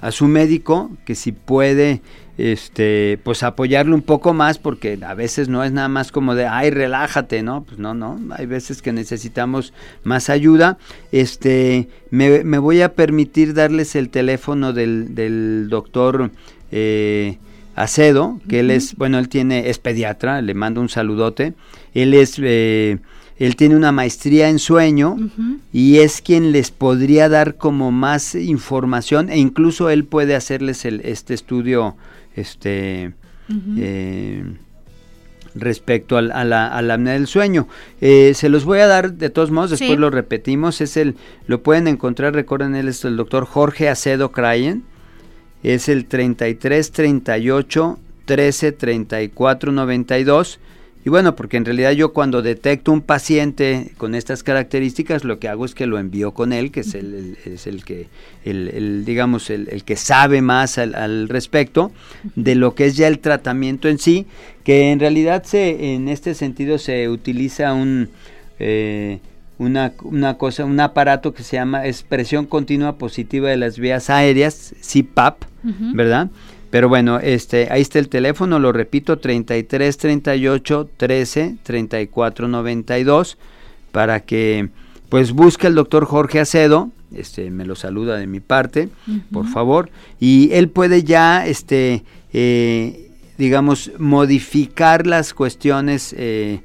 a 0.00 0.10
su 0.10 0.26
médico 0.26 0.90
que 1.04 1.14
si 1.14 1.32
puede 1.32 2.02
este 2.38 3.18
pues 3.24 3.42
apoyarle 3.42 3.94
un 3.94 4.02
poco 4.02 4.34
más 4.34 4.58
porque 4.58 4.98
a 5.02 5.14
veces 5.14 5.48
no 5.48 5.64
es 5.64 5.72
nada 5.72 5.88
más 5.88 6.12
como 6.12 6.34
de 6.34 6.46
ay 6.46 6.70
relájate 6.70 7.42
no 7.42 7.64
pues 7.64 7.78
no 7.78 7.94
no. 7.94 8.20
Hay 8.36 8.46
veces 8.46 8.82
que 8.82 8.92
necesitamos 8.92 9.72
más 10.04 10.28
ayuda. 10.28 10.76
Este 11.12 11.88
me, 12.10 12.58
voy 12.58 12.82
a 12.82 12.92
permitir 12.92 13.54
darles 13.54 13.96
el 13.96 14.10
teléfono 14.10 14.72
del, 14.72 15.14
del 15.14 15.68
doctor 15.70 16.30
eh, 16.70 17.38
Acedo 17.74 18.40
que 18.48 18.60
él 18.60 18.70
es 18.70 18.96
bueno 18.96 19.18
él 19.18 19.28
tiene 19.28 19.70
es 19.70 19.78
pediatra 19.78 20.42
le 20.42 20.52
mando 20.52 20.82
un 20.82 20.90
saludote. 20.90 21.54
Él 21.94 22.12
es 22.12 22.38
eh, 22.38 22.98
él 23.38 23.56
tiene 23.56 23.76
una 23.76 23.92
maestría 23.92 24.48
en 24.48 24.58
sueño 24.58 25.16
y 25.72 25.98
es 25.98 26.22
quien 26.22 26.52
les 26.52 26.70
podría 26.70 27.28
dar 27.28 27.56
como 27.56 27.92
más 27.92 28.34
información 28.34 29.28
e 29.28 29.38
incluso 29.38 29.90
él 29.90 30.04
puede 30.04 30.34
hacerles 30.34 30.84
el, 30.84 31.02
este 31.04 31.34
estudio 31.34 31.96
este 32.34 33.12
eh, 33.78 34.44
respecto 35.54 36.16
a, 36.16 36.22
la, 36.22 36.76
a 36.76 36.98
del 36.98 37.26
sueño. 37.26 37.68
Eh, 38.00 38.32
se 38.34 38.48
los 38.48 38.64
voy 38.64 38.80
a 38.80 38.86
dar 38.86 39.14
de 39.14 39.30
todos 39.30 39.50
modos, 39.50 39.70
después 39.70 39.98
lo 39.98 40.10
repetimos, 40.10 40.80
es 40.80 40.96
el, 40.96 41.16
lo 41.46 41.62
pueden 41.62 41.88
encontrar, 41.88 42.34
recuerden, 42.34 42.74
él 42.74 42.88
es 42.88 43.04
el 43.04 43.16
doctor 43.16 43.46
Jorge 43.46 43.88
Acedo 43.88 44.32
Crayen, 44.32 44.84
es 45.62 45.88
el 45.88 46.06
33 46.06 46.92
38 46.92 47.98
13 48.26 48.72
34 48.72 49.72
92 49.72 50.58
Y 51.06 51.08
bueno, 51.08 51.36
porque 51.36 51.56
en 51.56 51.64
realidad 51.64 51.92
yo 51.92 52.12
cuando 52.12 52.42
detecto 52.42 52.90
un 52.90 53.00
paciente 53.00 53.92
con 53.96 54.16
estas 54.16 54.42
características, 54.42 55.22
lo 55.22 55.38
que 55.38 55.46
hago 55.46 55.64
es 55.64 55.72
que 55.72 55.86
lo 55.86 56.00
envío 56.00 56.34
con 56.34 56.52
él, 56.52 56.72
que 56.72 56.80
es 56.80 56.96
el, 56.96 57.38
es 57.44 57.68
el 57.68 57.84
que, 57.84 58.08
el, 58.44 59.04
digamos, 59.04 59.48
el, 59.50 59.84
que 59.84 59.94
sabe 59.94 60.42
más 60.42 60.78
al, 60.78 61.28
respecto 61.28 61.92
de 62.34 62.56
lo 62.56 62.74
que 62.74 62.86
es 62.86 62.96
ya 62.96 63.06
el 63.06 63.20
tratamiento 63.20 63.86
en 63.86 64.00
sí, 64.00 64.26
que 64.64 64.90
en 64.90 64.98
realidad 64.98 65.44
se, 65.44 65.94
en 65.94 66.08
este 66.08 66.34
sentido 66.34 66.76
se 66.76 67.08
utiliza 67.08 67.72
un... 67.72 68.08
Eh, 68.58 69.20
una, 69.58 69.92
una, 70.02 70.36
cosa, 70.36 70.66
un 70.66 70.78
aparato 70.80 71.32
que 71.32 71.42
se 71.42 71.56
llama 71.56 71.86
expresión 71.86 72.44
continua 72.44 72.98
positiva 72.98 73.48
de 73.48 73.56
las 73.56 73.78
vías 73.78 74.10
aéreas, 74.10 74.74
CPAP, 74.82 75.44
¿verdad? 75.94 76.28
Pero 76.70 76.88
bueno, 76.88 77.18
este, 77.20 77.68
ahí 77.70 77.82
está 77.82 77.98
el 77.98 78.08
teléfono, 78.08 78.58
lo 78.58 78.72
repito, 78.72 79.18
33 79.18 79.96
38 79.96 80.90
13 80.96 81.56
34 81.62 82.48
92 82.48 83.38
para 83.92 84.20
que 84.20 84.68
pues 85.08 85.32
busque 85.32 85.68
al 85.68 85.74
doctor 85.74 86.04
Jorge 86.04 86.40
Acedo, 86.40 86.90
este, 87.14 87.50
me 87.50 87.64
lo 87.64 87.76
saluda 87.76 88.16
de 88.16 88.26
mi 88.26 88.40
parte, 88.40 88.88
por 89.32 89.46
favor, 89.46 89.90
y 90.18 90.50
él 90.52 90.68
puede 90.68 91.04
ya, 91.04 91.46
este, 91.46 92.02
eh, 92.32 93.10
digamos, 93.38 93.92
modificar 93.98 95.06
las 95.06 95.32
cuestiones, 95.32 96.14
eh, 96.18 96.60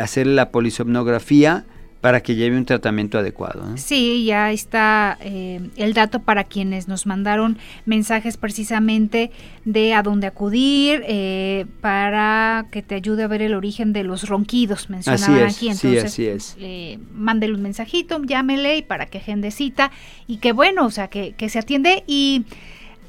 hacer 0.00 0.28
la 0.28 0.50
polisomnografía, 0.50 1.64
para 2.00 2.20
que 2.20 2.36
lleve 2.36 2.56
un 2.56 2.64
tratamiento 2.64 3.18
adecuado. 3.18 3.64
Sí, 3.76 4.24
ya 4.24 4.52
está 4.52 5.18
eh, 5.20 5.60
el 5.76 5.94
dato 5.94 6.20
para 6.20 6.44
quienes 6.44 6.86
nos 6.86 7.06
mandaron 7.06 7.58
mensajes 7.86 8.36
precisamente 8.36 9.32
de 9.64 9.94
a 9.94 10.02
dónde 10.02 10.28
acudir 10.28 11.02
eh, 11.08 11.66
para 11.80 12.66
que 12.70 12.82
te 12.82 12.94
ayude 12.94 13.24
a 13.24 13.26
ver 13.26 13.42
el 13.42 13.54
origen 13.54 13.92
de 13.92 14.04
los 14.04 14.28
ronquidos, 14.28 14.90
mencionaban 14.90 15.48
aquí. 15.48 15.68
Entonces, 15.68 16.02
sí, 16.02 16.06
así 16.06 16.26
es. 16.26 16.56
Eh, 16.60 16.98
mándele 17.12 17.54
un 17.54 17.62
mensajito, 17.62 18.22
llámele 18.22 18.76
y 18.76 18.82
para 18.82 19.06
que 19.06 19.18
agende 19.18 19.50
cita 19.50 19.90
y 20.28 20.36
que 20.36 20.52
bueno, 20.52 20.86
o 20.86 20.90
sea, 20.90 21.08
que, 21.08 21.32
que 21.32 21.48
se 21.48 21.58
atiende 21.58 22.04
y 22.06 22.44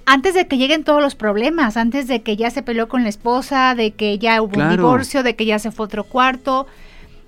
antes 0.07 0.33
de 0.33 0.47
que 0.47 0.57
lleguen 0.57 0.83
todos 0.83 1.03
los 1.03 1.13
problemas, 1.13 1.77
antes 1.77 2.07
de 2.07 2.23
que 2.23 2.35
ya 2.35 2.49
se 2.49 2.63
peleó 2.63 2.87
con 2.87 3.03
la 3.03 3.09
esposa, 3.09 3.75
de 3.75 3.91
que 3.91 4.17
ya 4.17 4.41
hubo 4.41 4.59
un 4.59 4.69
divorcio, 4.69 5.21
de 5.21 5.35
que 5.35 5.45
ya 5.45 5.59
se 5.59 5.69
fue 5.69 5.85
otro 5.85 6.03
cuarto, 6.03 6.65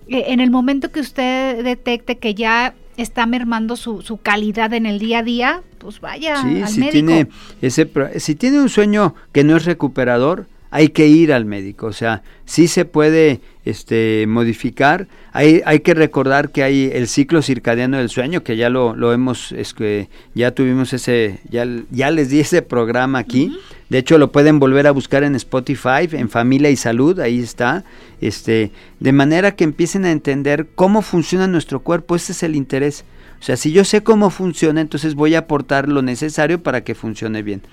en 0.08 0.40
el 0.40 0.52
momento 0.52 0.92
que 0.92 1.00
usted 1.00 1.64
detecte 1.64 2.18
que 2.18 2.34
ya 2.34 2.74
está 2.98 3.26
mermando 3.26 3.76
su, 3.76 4.02
su 4.02 4.18
calidad 4.18 4.74
en 4.74 4.86
el 4.86 5.00
día 5.00 5.20
a 5.20 5.24
día, 5.24 5.64
pues 5.78 6.00
vaya 6.02 6.42
al 6.42 6.68
si 6.68 6.80
médico. 6.80 6.92
Tiene 6.92 7.28
ese, 7.62 7.90
si 8.20 8.36
tiene 8.36 8.60
un 8.60 8.70
sueño 8.70 9.16
que 9.32 9.44
no 9.44 9.58
es 9.58 9.66
recuperador, 9.66 10.48
hay 10.70 10.90
que 10.90 11.08
ir 11.08 11.34
al 11.34 11.46
médico. 11.46 11.88
O 11.88 11.94
sea, 11.94 12.24
sí 12.46 12.68
se 12.68 12.86
puede 12.86 13.42
este, 13.66 14.26
modificar. 14.28 15.08
Hay, 15.34 15.62
hay 15.66 15.82
que 15.82 15.94
recordar 15.94 16.50
que 16.50 16.64
hay 16.64 16.90
el 16.94 17.08
ciclo 17.08 17.42
circadiano 17.42 17.98
del 17.98 18.10
sueño, 18.10 18.44
que 18.44 18.58
ya 18.58 18.70
lo, 18.70 18.96
lo 18.96 19.14
hemos, 19.14 19.52
es 19.52 19.74
que 19.74 20.10
ya 20.34 20.52
tuvimos 20.52 20.94
ese, 20.94 21.40
ya, 21.50 21.66
ya 21.92 22.12
les 22.12 22.30
di 22.30 22.40
ese 22.40 22.62
programa 22.62 23.20
aquí. 23.20 23.58
De 23.90 23.98
hecho, 23.98 24.18
lo 24.18 24.32
pueden 24.32 24.60
volver 24.60 24.88
a 24.88 24.92
buscar 24.92 25.24
en 25.24 25.36
Spotify, 25.36 26.08
en 26.12 26.30
Familia 26.30 26.70
y 26.70 26.76
Salud, 26.76 27.20
ahí 27.20 27.40
está. 27.40 27.84
Este, 28.22 28.72
de 29.00 29.12
manera 29.12 29.56
que 29.56 29.64
empiecen 29.64 30.06
a 30.06 30.12
entender 30.12 30.68
cómo 30.76 31.02
funciona 31.02 31.48
nuestro 31.48 31.82
cuerpo. 31.82 32.16
Ese 32.16 32.32
es 32.32 32.44
el 32.44 32.56
interés. 32.56 33.04
O 33.42 33.44
sea, 33.44 33.58
si 33.58 33.72
yo 33.72 33.84
sé 33.84 34.02
cómo 34.04 34.30
funciona, 34.30 34.82
entonces 34.82 35.16
voy 35.16 35.34
a 35.34 35.40
aportar 35.40 35.90
lo 35.90 36.04
necesario 36.04 36.62
para 36.62 36.84
que 36.84 36.94
funcione 36.94 37.42
bien. 37.42 37.64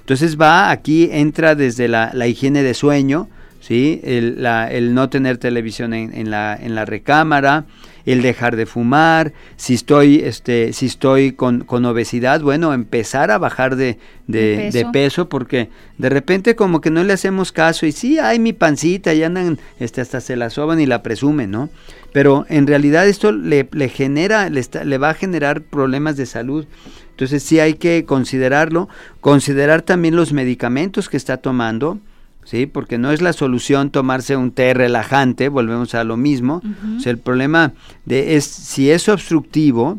Entonces 0.00 0.40
va, 0.40 0.70
aquí 0.70 1.10
entra 1.12 1.54
desde 1.54 1.88
la, 1.88 2.10
la 2.14 2.26
higiene 2.26 2.62
de 2.62 2.72
sueño, 2.72 3.28
¿sí? 3.60 4.00
El, 4.02 4.42
la, 4.42 4.70
el 4.70 4.94
no 4.94 5.08
tener 5.08 5.38
televisión 5.38 5.94
en, 5.94 6.12
en, 6.14 6.30
la, 6.30 6.56
en 6.60 6.74
la 6.74 6.84
recámara, 6.84 7.66
el 8.06 8.22
dejar 8.22 8.56
de 8.56 8.66
fumar, 8.66 9.32
si 9.56 9.74
estoy, 9.74 10.20
este, 10.20 10.72
si 10.72 10.86
estoy 10.86 11.32
con, 11.32 11.60
con 11.60 11.84
obesidad, 11.84 12.40
bueno, 12.40 12.72
empezar 12.72 13.30
a 13.30 13.38
bajar 13.38 13.76
de, 13.76 13.98
de, 14.26 14.86
peso. 14.92 15.28
porque 15.28 15.68
de 15.98 16.08
repente 16.08 16.56
como 16.56 16.80
que 16.80 16.90
no 16.90 17.04
le 17.04 17.12
hacemos 17.12 17.52
caso 17.52 17.86
y 17.86 17.92
sí, 17.92 18.18
hay 18.18 18.38
mi 18.38 18.52
pancita, 18.52 19.12
y 19.14 19.22
andan, 19.22 19.58
este, 19.78 20.00
hasta 20.00 20.20
se 20.20 20.36
la 20.36 20.50
soban 20.50 20.80
y 20.80 20.86
la 20.86 21.02
presumen, 21.02 21.50
¿no? 21.50 21.68
Pero 22.12 22.46
en 22.48 22.66
realidad 22.66 23.06
esto 23.06 23.30
le, 23.32 23.68
le 23.70 23.88
genera, 23.88 24.48
le, 24.48 24.62
le 24.84 24.98
va 24.98 25.10
a 25.10 25.14
generar 25.14 25.62
problemas 25.62 26.16
de 26.16 26.26
salud. 26.26 26.66
Entonces 27.10 27.42
sí 27.42 27.60
hay 27.60 27.74
que 27.74 28.04
considerarlo, 28.04 28.88
considerar 29.20 29.82
también 29.82 30.16
los 30.16 30.32
medicamentos 30.32 31.08
que 31.08 31.18
está 31.18 31.36
tomando, 31.36 31.98
¿sí? 32.44 32.66
Porque 32.66 32.98
no 32.98 33.10
es 33.12 33.22
la 33.22 33.32
solución 33.32 33.90
tomarse 33.90 34.36
un 34.36 34.52
té 34.52 34.74
relajante, 34.74 35.48
volvemos 35.48 35.94
a 35.94 36.04
lo 36.04 36.16
mismo. 36.16 36.62
O 36.96 37.00
sea, 37.00 37.12
el 37.12 37.18
problema 37.18 37.72
de 38.04 38.36
es 38.36 38.44
si 38.44 38.90
es 38.90 39.08
obstructivo, 39.08 39.98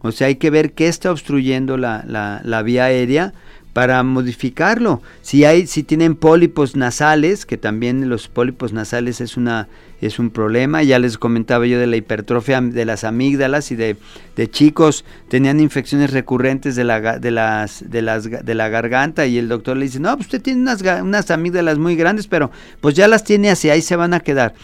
o 0.00 0.12
sea, 0.12 0.28
hay 0.28 0.36
que 0.36 0.50
ver 0.50 0.72
qué 0.72 0.88
está 0.88 1.10
obstruyendo 1.10 1.76
la, 1.76 2.04
la, 2.06 2.40
la 2.44 2.62
vía 2.62 2.84
aérea 2.84 3.32
para 3.76 4.02
modificarlo. 4.02 5.02
Si 5.20 5.44
hay, 5.44 5.66
si 5.66 5.82
tienen 5.82 6.14
pólipos 6.14 6.76
nasales, 6.76 7.44
que 7.44 7.58
también 7.58 8.08
los 8.08 8.26
pólipos 8.26 8.72
nasales 8.72 9.20
es 9.20 9.36
una 9.36 9.68
es 10.00 10.18
un 10.18 10.30
problema. 10.30 10.82
Ya 10.82 10.98
les 10.98 11.18
comentaba 11.18 11.66
yo 11.66 11.78
de 11.78 11.86
la 11.86 11.96
hipertrofia 11.96 12.62
de 12.62 12.84
las 12.86 13.04
amígdalas 13.04 13.70
y 13.72 13.76
de, 13.76 13.98
de 14.34 14.50
chicos 14.50 15.04
tenían 15.28 15.60
infecciones 15.60 16.14
recurrentes 16.14 16.74
de 16.74 16.84
la, 16.84 17.18
de, 17.18 17.30
las, 17.30 17.84
de, 17.90 18.00
las, 18.00 18.30
de 18.30 18.54
la 18.54 18.70
garganta 18.70 19.26
y 19.26 19.36
el 19.36 19.46
doctor 19.46 19.76
le 19.76 19.84
dice, 19.84 20.00
no, 20.00 20.16
pues 20.16 20.28
usted 20.28 20.40
tiene 20.40 20.62
unas, 20.62 20.80
unas 21.02 21.30
amígdalas 21.30 21.76
muy 21.76 21.96
grandes, 21.96 22.28
pero 22.28 22.50
pues 22.80 22.94
ya 22.94 23.08
las 23.08 23.24
tiene 23.24 23.50
así, 23.50 23.68
ahí 23.68 23.82
se 23.82 23.96
van 23.96 24.14
a 24.14 24.20
quedar 24.20 24.54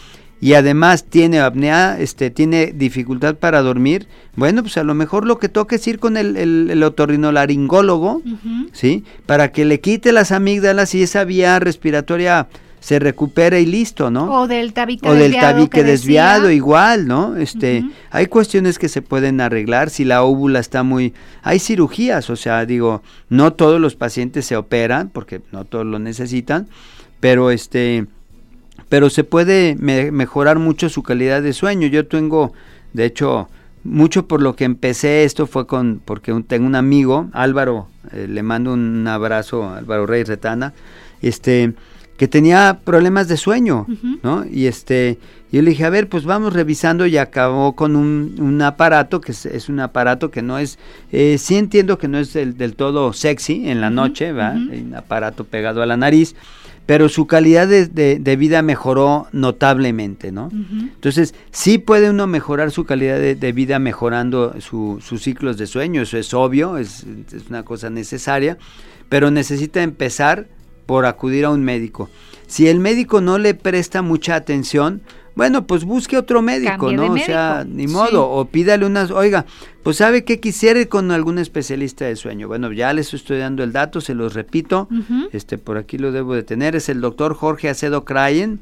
y 0.43 0.55
además 0.55 1.05
tiene 1.05 1.39
apnea, 1.39 1.97
este, 1.97 2.29
tiene 2.29 2.73
dificultad 2.75 3.35
para 3.35 3.61
dormir, 3.61 4.07
bueno, 4.35 4.61
pues 4.61 4.75
a 4.75 4.83
lo 4.83 4.93
mejor 4.93 5.25
lo 5.25 5.39
que 5.39 5.47
toca 5.47 5.77
es 5.77 5.87
ir 5.87 5.99
con 5.99 6.17
el, 6.17 6.35
el, 6.35 6.83
otorrinolaringólogo, 6.83 8.21
¿sí? 8.73 9.05
Para 9.25 9.53
que 9.53 9.63
le 9.63 9.79
quite 9.79 10.11
las 10.11 10.33
amígdalas 10.33 10.95
y 10.95 11.03
esa 11.03 11.23
vía 11.23 11.59
respiratoria 11.59 12.49
se 12.81 12.99
recupere 12.99 13.61
y 13.61 13.65
listo, 13.65 14.11
¿no? 14.11 14.41
O 14.41 14.47
del 14.49 14.73
tabique 14.73 15.07
o 15.07 15.13
del 15.13 15.31
tabique 15.31 15.81
desviado 15.81 16.51
igual, 16.51 17.07
¿no? 17.07 17.37
Este, 17.37 17.85
hay 18.11 18.25
cuestiones 18.25 18.77
que 18.77 18.89
se 18.89 19.01
pueden 19.01 19.39
arreglar 19.39 19.89
si 19.89 20.03
la 20.03 20.23
óvula 20.23 20.59
está 20.59 20.83
muy 20.83 21.13
hay 21.41 21.59
cirugías, 21.59 22.29
o 22.29 22.35
sea, 22.35 22.65
digo, 22.65 23.01
no 23.29 23.53
todos 23.53 23.79
los 23.79 23.95
pacientes 23.95 24.45
se 24.45 24.57
operan 24.57 25.07
porque 25.07 25.39
no 25.53 25.63
todos 25.63 25.85
lo 25.85 25.99
necesitan, 25.99 26.67
pero 27.21 27.49
este 27.49 28.07
pero 28.89 29.09
se 29.09 29.23
puede 29.23 29.75
mejorar 29.75 30.59
mucho 30.59 30.89
su 30.89 31.03
calidad 31.03 31.41
de 31.41 31.53
sueño. 31.53 31.87
Yo 31.87 32.07
tengo, 32.07 32.53
de 32.93 33.05
hecho, 33.05 33.49
mucho 33.83 34.27
por 34.27 34.41
lo 34.41 34.55
que 34.55 34.65
empecé 34.65 35.23
esto 35.23 35.47
fue 35.47 35.67
con 35.67 36.01
porque 36.03 36.33
tengo 36.47 36.65
un 36.65 36.75
amigo, 36.75 37.29
Álvaro, 37.33 37.87
eh, 38.11 38.27
le 38.29 38.43
mando 38.43 38.73
un 38.73 39.07
abrazo, 39.07 39.69
Álvaro 39.69 40.05
Rey 40.05 40.23
Retana, 40.23 40.73
este 41.21 41.73
que 42.17 42.27
tenía 42.27 42.79
problemas 42.83 43.27
de 43.27 43.37
sueño, 43.37 43.87
¿no? 44.21 44.45
Y 44.45 44.67
este, 44.67 45.17
yo 45.51 45.61
le 45.63 45.71
dije, 45.71 45.83
a 45.83 45.89
ver, 45.89 46.07
pues 46.07 46.25
vamos 46.25 46.53
revisando 46.53 47.07
y 47.07 47.17
acabó 47.17 47.75
con 47.75 47.95
un, 47.95 48.35
un 48.39 48.61
aparato, 48.61 49.19
que 49.19 49.31
es, 49.31 49.67
un 49.67 49.79
aparato 49.79 50.29
que 50.29 50.43
no 50.43 50.59
es, 50.59 50.77
eh, 51.11 51.37
sí 51.39 51.55
entiendo 51.55 51.97
que 51.97 52.07
no 52.07 52.19
es 52.19 52.31
del, 52.33 52.55
del 52.55 52.75
todo 52.75 53.13
sexy 53.13 53.67
en 53.67 53.81
la 53.81 53.89
noche, 53.89 54.31
¿va? 54.31 54.51
Un 54.51 54.93
aparato 54.95 55.43
pegado 55.43 55.81
a 55.81 55.87
la 55.87 55.97
nariz, 55.97 56.35
pero 56.85 57.07
su 57.07 57.27
calidad 57.27 57.67
de, 57.67 58.35
vida 58.37 58.61
mejoró 58.61 59.27
notablemente, 59.31 60.31
¿no? 60.31 60.49
Entonces, 60.51 61.33
sí 61.51 61.77
puede 61.77 62.09
uno 62.09 62.27
mejorar 62.27 62.71
su 62.71 62.83
calidad 62.85 63.19
de, 63.19 63.51
vida 63.53 63.79
mejorando 63.79 64.55
sus 64.59 65.21
ciclos 65.21 65.57
de 65.57 65.67
sueño, 65.67 66.01
eso 66.01 66.17
es 66.17 66.33
obvio, 66.33 66.77
es, 66.77 67.05
una 67.49 67.63
cosa 67.63 67.89
necesaria, 67.89 68.57
pero 69.07 69.31
necesita 69.31 69.81
empezar 69.81 70.47
por 70.85 71.05
acudir 71.05 71.45
a 71.45 71.51
un 71.51 71.63
médico. 71.63 72.09
Si 72.47 72.67
el 72.67 72.79
médico 72.79 73.21
no 73.21 73.37
le 73.37 73.53
presta 73.53 74.01
mucha 74.01 74.35
atención, 74.35 75.01
bueno, 75.35 75.65
pues 75.65 75.83
busque 75.83 76.17
otro 76.17 76.41
médico, 76.41 76.91
¿no? 76.91 77.13
O 77.13 77.17
sea, 77.17 77.65
ni 77.67 77.87
modo, 77.87 78.29
o 78.29 78.45
pídale 78.45 78.85
unas, 78.85 79.09
oiga, 79.09 79.45
pues 79.81 79.97
sabe 79.97 80.23
que 80.23 80.39
quisiera 80.39 80.79
ir 80.79 80.89
con 80.89 81.11
algún 81.11 81.39
especialista 81.39 82.05
de 82.05 82.15
sueño. 82.15 82.47
Bueno, 82.47 82.71
ya 82.71 82.93
les 82.93 83.13
estoy 83.13 83.39
dando 83.39 83.63
el 83.63 83.71
dato, 83.71 83.99
se 83.99 84.13
los 84.13 84.33
repito, 84.33 84.87
este 85.31 85.57
por 85.57 85.77
aquí 85.77 85.97
lo 85.97 86.11
debo 86.11 86.35
de 86.35 86.43
tener, 86.43 86.75
es 86.75 86.87
el 86.89 87.01
doctor 87.01 87.33
Jorge 87.33 87.69
Acedo 87.69 88.05
Crayen, 88.05 88.59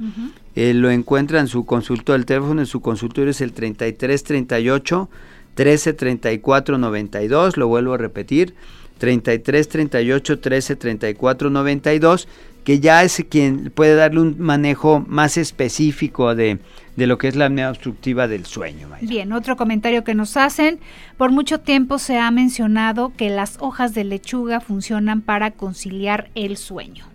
eh, 0.55 0.74
lo 0.74 0.89
encuentra 0.89 1.39
en 1.39 1.47
su 1.47 1.65
consultorio, 1.65 2.15
el 2.15 2.26
teléfono 2.26 2.61
en 2.61 2.67
su 2.67 2.82
consultorio 2.82 3.32
es 3.32 3.41
el 3.41 3.51
3338 3.51 5.09
1334 5.57 6.78
92, 6.78 7.57
lo 7.57 7.67
vuelvo 7.67 7.93
a 7.93 7.97
repetir, 7.97 8.55
33 9.01 9.67
38 9.67 10.39
13 10.39 10.75
34 10.75 11.49
92 11.49 12.27
que 12.63 12.79
ya 12.79 13.03
es 13.03 13.25
quien 13.27 13.71
puede 13.73 13.95
darle 13.95 14.19
un 14.19 14.35
manejo 14.37 15.03
más 15.07 15.37
específico 15.37 16.35
de, 16.35 16.59
lo 16.95 17.17
que 17.17 17.27
es 17.27 17.35
la 17.35 17.45
apnea 17.45 17.71
obstructiva 17.71 18.27
del 18.27 18.45
sueño. 18.45 18.89
Bien, 19.01 19.33
otro 19.33 19.57
comentario 19.57 20.03
que 20.03 20.13
nos 20.13 20.37
hacen. 20.37 20.79
Por 21.17 21.31
mucho 21.31 21.61
tiempo 21.61 21.97
se 21.97 22.19
ha 22.19 22.29
mencionado 22.29 23.11
que 23.17 23.31
las 23.31 23.57
hojas 23.59 23.95
de 23.95 24.03
lechuga 24.03 24.59
funcionan 24.59 25.21
para 25.21 25.49
conciliar 25.49 26.29
el 26.35 26.55
sueño. 26.55 27.05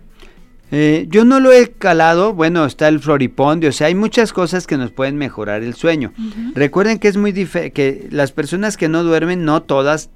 Eh, 0.71 1.07
yo 1.09 1.23
no 1.23 1.39
lo 1.39 1.53
he 1.53 1.69
calado, 1.69 2.33
bueno, 2.33 2.65
está 2.65 2.89
el 2.89 2.99
floripondio, 2.99 3.69
o 3.69 3.71
sea, 3.71 3.87
hay 3.87 3.95
muchas 3.95 4.33
cosas 4.33 4.67
que 4.67 4.75
nos 4.75 4.91
pueden 4.91 5.15
mejorar 5.15 5.63
el 5.63 5.75
sueño. 5.75 6.11
Recuerden 6.55 6.99
que 6.99 7.07
es 7.07 7.15
muy 7.15 7.31
que 7.31 8.09
las 8.11 8.33
personas 8.33 8.75
que 8.75 8.89
no 8.89 9.03
duermen, 9.03 9.45
no 9.45 9.61
todas 9.61 10.09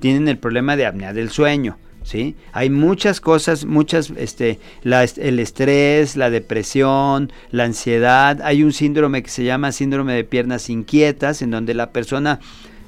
tienen 0.00 0.28
el 0.28 0.38
problema 0.38 0.76
de 0.76 0.86
apnea 0.86 1.12
del 1.12 1.30
sueño. 1.30 1.78
¿Sí? 2.04 2.36
Hay 2.54 2.70
muchas 2.70 3.20
cosas, 3.20 3.66
muchas, 3.66 4.10
este, 4.16 4.58
el 4.82 5.38
estrés, 5.40 6.16
la 6.16 6.30
depresión, 6.30 7.30
la 7.50 7.64
ansiedad. 7.64 8.40
Hay 8.42 8.62
un 8.62 8.72
síndrome 8.72 9.22
que 9.22 9.28
se 9.28 9.44
llama 9.44 9.72
síndrome 9.72 10.14
de 10.14 10.24
piernas 10.24 10.70
inquietas, 10.70 11.42
en 11.42 11.50
donde 11.50 11.74
la 11.74 11.90
persona 11.90 12.40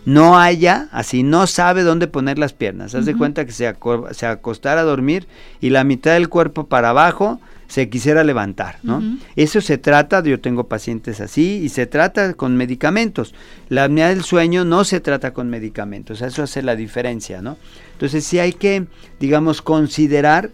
no 0.07 0.39
haya, 0.39 0.89
así 0.91 1.23
no 1.23 1.47
sabe 1.47 1.83
dónde 1.83 2.07
poner 2.07 2.39
las 2.39 2.55
piernas. 2.55 2.95
Haz 2.95 3.05
de 3.05 3.15
cuenta 3.15 3.45
que 3.45 3.53
se, 3.53 3.75
se 4.13 4.27
acostara 4.27 4.81
a 4.81 4.85
dormir 4.85 5.27
y 5.61 5.71
la 5.71 5.85
mitad 5.85 6.13
del 6.13 6.31
cuerpo 6.31 6.67
para 6.67 6.91
abajo 6.91 7.41
se 7.71 7.89
quisiera 7.89 8.25
levantar, 8.25 8.81
¿no? 8.83 9.01
Eso 9.37 9.61
se 9.61 9.79
trata, 9.79 10.25
yo 10.25 10.41
tengo 10.41 10.65
pacientes 10.65 11.21
así, 11.21 11.61
y 11.63 11.69
se 11.69 11.87
trata 11.87 12.35
con 12.35 12.57
medicamentos. 12.57 13.33
La 13.69 13.85
apnea 13.85 14.09
del 14.09 14.25
sueño 14.25 14.65
no 14.65 14.83
se 14.83 14.99
trata 14.99 15.33
con 15.33 15.49
medicamentos, 15.49 16.21
eso 16.21 16.43
hace 16.43 16.63
la 16.63 16.75
diferencia, 16.75 17.41
¿no? 17.43 17.57
Entonces 17.93 18.25
sí 18.25 18.41
hay 18.41 18.55
que, 18.55 18.87
digamos, 19.21 19.63
considerar 19.63 20.51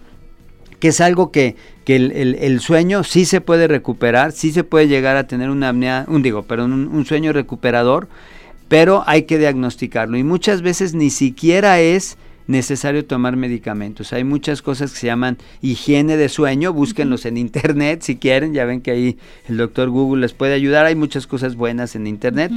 que 0.79 0.89
es 0.89 1.01
algo 1.01 1.33
que, 1.33 1.57
que 1.87 1.97
el, 1.97 2.61
sueño 2.61 3.03
sí 3.03 3.25
se 3.25 3.41
puede 3.41 3.67
recuperar, 3.67 4.33
sí 4.33 4.53
se 4.53 4.63
puede 4.63 4.87
llegar 4.87 5.17
a 5.17 5.27
tener 5.27 5.49
una 5.49 5.71
apnea, 5.71 6.05
un 6.09 6.21
digo, 6.21 6.43
perdón, 6.43 6.75
un 6.95 7.07
sueño 7.07 7.33
recuperador, 7.33 8.09
pero 8.69 9.05
hay 9.07 9.23
que 9.23 9.39
diagnosticarlo 9.39 10.19
y 10.19 10.23
muchas 10.23 10.61
veces 10.61 10.93
ni 10.93 11.09
siquiera 11.09 11.81
es 11.81 12.19
necesario 12.47 13.05
tomar 13.05 13.37
medicamentos. 13.37 14.13
Hay 14.13 14.25
muchas 14.25 14.63
cosas 14.63 14.93
que 14.93 14.99
se 14.99 15.07
llaman 15.07 15.39
higiene 15.63 16.17
de 16.17 16.29
sueño, 16.29 16.73
búsquenlos 16.73 17.27
en 17.27 17.37
internet 17.37 18.03
si 18.03 18.17
quieren, 18.17 18.55
ya 18.55 18.65
ven 18.65 18.81
que 18.81 18.91
ahí 18.91 19.19
el 19.49 19.57
doctor 19.57 19.91
Google 19.91 20.23
les 20.23 20.33
puede 20.33 20.55
ayudar, 20.55 20.87
hay 20.87 20.95
muchas 20.95 21.27
cosas 21.27 21.57
buenas 21.57 21.97
en 21.97 22.07
internet. 22.07 22.53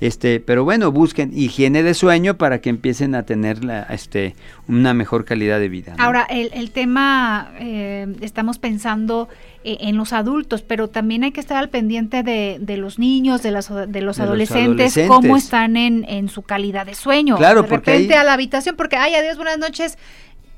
Este, 0.00 0.38
pero 0.38 0.64
bueno, 0.64 0.92
busquen 0.92 1.32
higiene 1.34 1.82
de 1.82 1.94
sueño 1.94 2.36
para 2.36 2.60
que 2.60 2.70
empiecen 2.70 3.14
a 3.14 3.24
tener 3.24 3.64
la, 3.64 3.82
este, 3.82 4.36
una 4.68 4.94
mejor 4.94 5.24
calidad 5.24 5.58
de 5.58 5.68
vida. 5.68 5.94
Ahora, 5.98 6.26
el, 6.30 6.50
el 6.54 6.70
tema, 6.70 7.50
eh, 7.58 8.06
estamos 8.20 8.58
pensando 8.58 9.28
eh, 9.64 9.78
en 9.80 9.96
los 9.96 10.12
adultos, 10.12 10.62
pero 10.62 10.86
también 10.86 11.24
hay 11.24 11.32
que 11.32 11.40
estar 11.40 11.56
al 11.56 11.68
pendiente 11.68 12.22
de, 12.22 12.58
de 12.60 12.76
los 12.76 13.00
niños, 13.00 13.42
de, 13.42 13.50
las, 13.50 13.68
de, 13.68 14.00
los, 14.00 14.20
adolescentes, 14.20 14.96
cómo 15.08 15.36
están 15.36 15.76
en, 15.76 16.04
en, 16.08 16.28
su 16.28 16.42
calidad 16.42 16.86
de 16.86 16.94
sueño. 16.94 17.36
Claro, 17.36 17.62
de 17.62 17.68
repente 17.68 18.14
a 18.14 18.22
la 18.22 18.34
habitación, 18.34 18.76
porque, 18.76 18.96
ay, 18.96 19.16
adiós, 19.16 19.36
buenas 19.36 19.58
noches, 19.58 19.98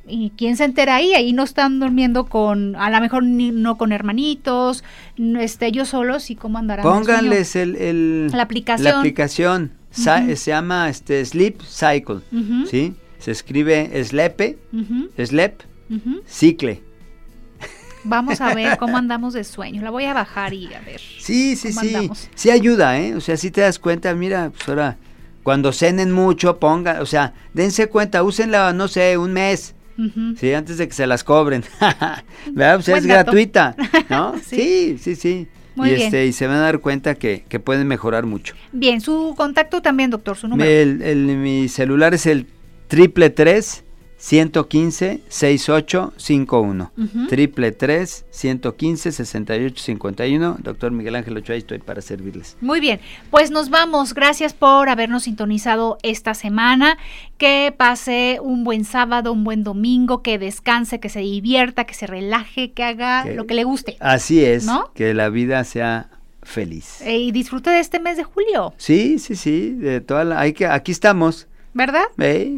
¿Y 0.07 0.31
quién 0.37 0.57
se 0.57 0.65
entera 0.65 0.97
ahí? 0.97 1.15
Ahí 1.15 1.33
no 1.33 1.43
están 1.43 1.79
durmiendo 1.79 2.27
con, 2.27 2.75
a 2.77 2.91
lo 2.91 3.01
mejor 3.01 3.23
no 3.23 3.79
con 3.79 3.93
hermanitos, 3.93 4.83
este, 5.39 5.67
ellos 5.67 5.89
solos 5.89 6.31
y 6.31 6.37
cómo 6.37 6.59
andarán. 6.59 6.83
Pónganles 6.83 7.55
el, 7.57 8.29
la 8.29 8.43
aplicación. 8.43 8.85
La 8.85 8.99
aplicación 8.99 9.73
se 9.91 10.37
llama 10.37 10.89
este 10.89 11.25
Sleep 11.25 11.61
Cycle, 11.63 12.21
¿sí? 12.69 12.95
Se 13.19 13.31
escribe 13.31 14.03
Slepe, 14.05 14.59
Slep, 15.19 15.63
Cicle. 16.27 16.83
Vamos 18.03 18.41
a 18.41 18.55
ver 18.55 18.79
cómo 18.79 18.97
andamos 18.97 19.35
de 19.35 19.45
sueño. 19.45 19.83
La 19.83 19.91
voy 19.91 20.05
a 20.05 20.15
bajar 20.15 20.55
y 20.55 20.73
a 20.73 20.81
ver. 20.81 21.01
Sí, 21.19 21.55
sí, 21.55 21.73
sí. 21.73 22.11
Sí 22.35 22.51
ayuda, 22.51 22.99
¿eh? 22.99 23.15
O 23.15 23.21
sea, 23.21 23.37
si 23.37 23.51
te 23.51 23.61
das 23.61 23.79
cuenta, 23.79 24.15
mira, 24.15 24.51
pues 24.51 24.67
ahora, 24.71 24.97
cuando 25.43 25.71
cenen 25.73 26.11
mucho, 26.11 26.59
pongan, 26.59 27.03
o 27.03 27.07
sea, 27.07 27.35
dense 27.53 27.89
cuenta, 27.89 28.23
úsenla, 28.23 28.73
no 28.73 28.89
sé, 28.89 29.19
un 29.19 29.35
mes 29.35 29.75
Sí, 30.39 30.53
antes 30.53 30.79
de 30.79 30.89
que 30.89 30.95
se 30.95 31.07
las 31.07 31.25
cobren. 31.25 31.65
¿Verdad? 32.53 32.77
Pues 32.77 32.89
es 32.89 33.07
gratuita, 33.07 33.77
¿no? 34.09 34.35
sí, 34.45 34.97
sí, 34.99 35.17
sí. 35.17 35.47
y, 35.77 35.91
Este, 35.91 36.27
y 36.27 36.33
se 36.33 36.47
van 36.47 36.57
a 36.57 36.61
dar 36.61 36.81
cuenta 36.81 37.15
que, 37.15 37.45
que, 37.49 37.61
pueden 37.61 37.87
mejorar 37.87 38.27
mucho. 38.27 38.55
Bien, 38.73 39.01
su 39.01 39.35
contacto 39.37 39.83
también, 39.83 40.11
doctor, 40.11 40.37
su 40.37 40.49
número. 40.49 40.71
El, 40.71 41.25
mi 41.37 41.69
celular 41.69 42.15
es 42.15 42.27
el 42.27 42.47
triple 42.89 43.31
tres 43.31 43.85
115 44.21 45.23
6851 45.29 46.93
triple 47.29 47.73
tres 47.73 48.27
115 48.31 49.13
6851 49.13 50.59
doctor 50.63 50.93
Miguel 50.93 51.17
Ángel 51.17 51.39
Ochoa 51.39 51.57
estoy 51.57 51.79
para 51.79 52.03
servirles. 52.03 52.57
Muy 52.61 52.81
bien 52.81 53.01
pues 53.31 53.51
nos 53.51 53.71
vamos. 53.71 54.13
Gracias 54.15 54.53
por 54.53 54.89
habernos 54.89 55.25
sintonizado 55.25 55.99
esta 56.03 56.35
semana. 56.35 56.99
Que 57.39 57.75
pase 57.75 58.39
un 58.43 58.65
buen 58.65 58.85
sábado 58.85 59.33
un 59.33 59.45
buen 59.45 59.65
domingo 59.65 60.23
que 60.23 60.39
descanse 60.39 61.01
que 61.01 61.09
se 61.09 61.21
divierta 61.21 61.85
que 61.85 61.95
se 61.95 62.07
relaje 62.07 62.73
que 62.73 62.85
haga 62.85 63.25
lo 63.25 63.47
que 63.47 63.55
le 63.55 63.65
guste 63.65 63.97
así 64.01 64.45
es 64.45 64.67
que 64.95 65.15
la 65.15 65.31
vida 65.31 65.65
sea 65.65 66.11
feliz. 66.43 67.01
Eh, 67.03 67.19
y 67.19 67.33
disfrute 67.33 67.71
de 67.71 67.81
este 67.81 68.01
mes 68.01 68.17
de 68.17 68.25
julio. 68.25 68.75
Sí 68.77 69.19
sí 69.19 69.37
sí 69.37 69.71
de 69.71 70.01
toda 70.01 70.25
la, 70.25 70.41
hay 70.41 70.53
que 70.53 70.67
aquí 70.67 70.93
estamos 70.93 71.49
¿verdad? 71.73 72.05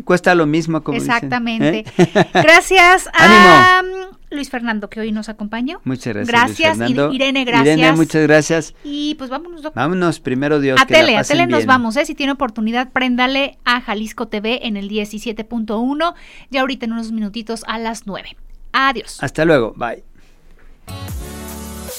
cuesta 0.04 0.34
lo 0.34 0.46
mismo, 0.46 0.82
como 0.82 0.98
Exactamente. 0.98 1.84
¿eh? 1.96 2.26
Gracias 2.34 3.08
a 3.12 3.82
Luis 4.30 4.50
Fernando, 4.50 4.88
que 4.88 5.00
hoy 5.00 5.12
nos 5.12 5.28
acompañó. 5.28 5.80
Muchas 5.84 6.14
gracias. 6.14 6.58
Gracias, 6.58 6.90
Irene, 6.90 7.44
gracias. 7.44 7.78
Irene, 7.78 7.92
muchas 7.92 8.22
gracias. 8.22 8.74
Y 8.82 9.14
pues 9.16 9.30
vámonos, 9.30 9.62
Vámonos, 9.74 10.20
primero 10.20 10.58
Dios. 10.58 10.80
A 10.80 10.86
tele, 10.86 11.16
a 11.16 11.24
tele 11.24 11.46
nos 11.46 11.66
vamos, 11.66 11.96
¿eh? 11.96 12.06
Si 12.06 12.14
tiene 12.14 12.32
oportunidad, 12.32 12.90
préndale 12.90 13.58
a 13.64 13.80
Jalisco 13.80 14.28
TV 14.28 14.66
en 14.66 14.76
el 14.76 14.88
17.1, 14.88 16.14
ya 16.50 16.60
ahorita 16.60 16.86
en 16.86 16.92
unos 16.92 17.12
minutitos 17.12 17.64
a 17.66 17.78
las 17.78 18.06
9. 18.06 18.36
Adiós. 18.72 19.22
Hasta 19.22 19.44
luego, 19.44 19.74
bye. 19.76 20.02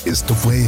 Esto 0.06 0.34
fue 0.34 0.68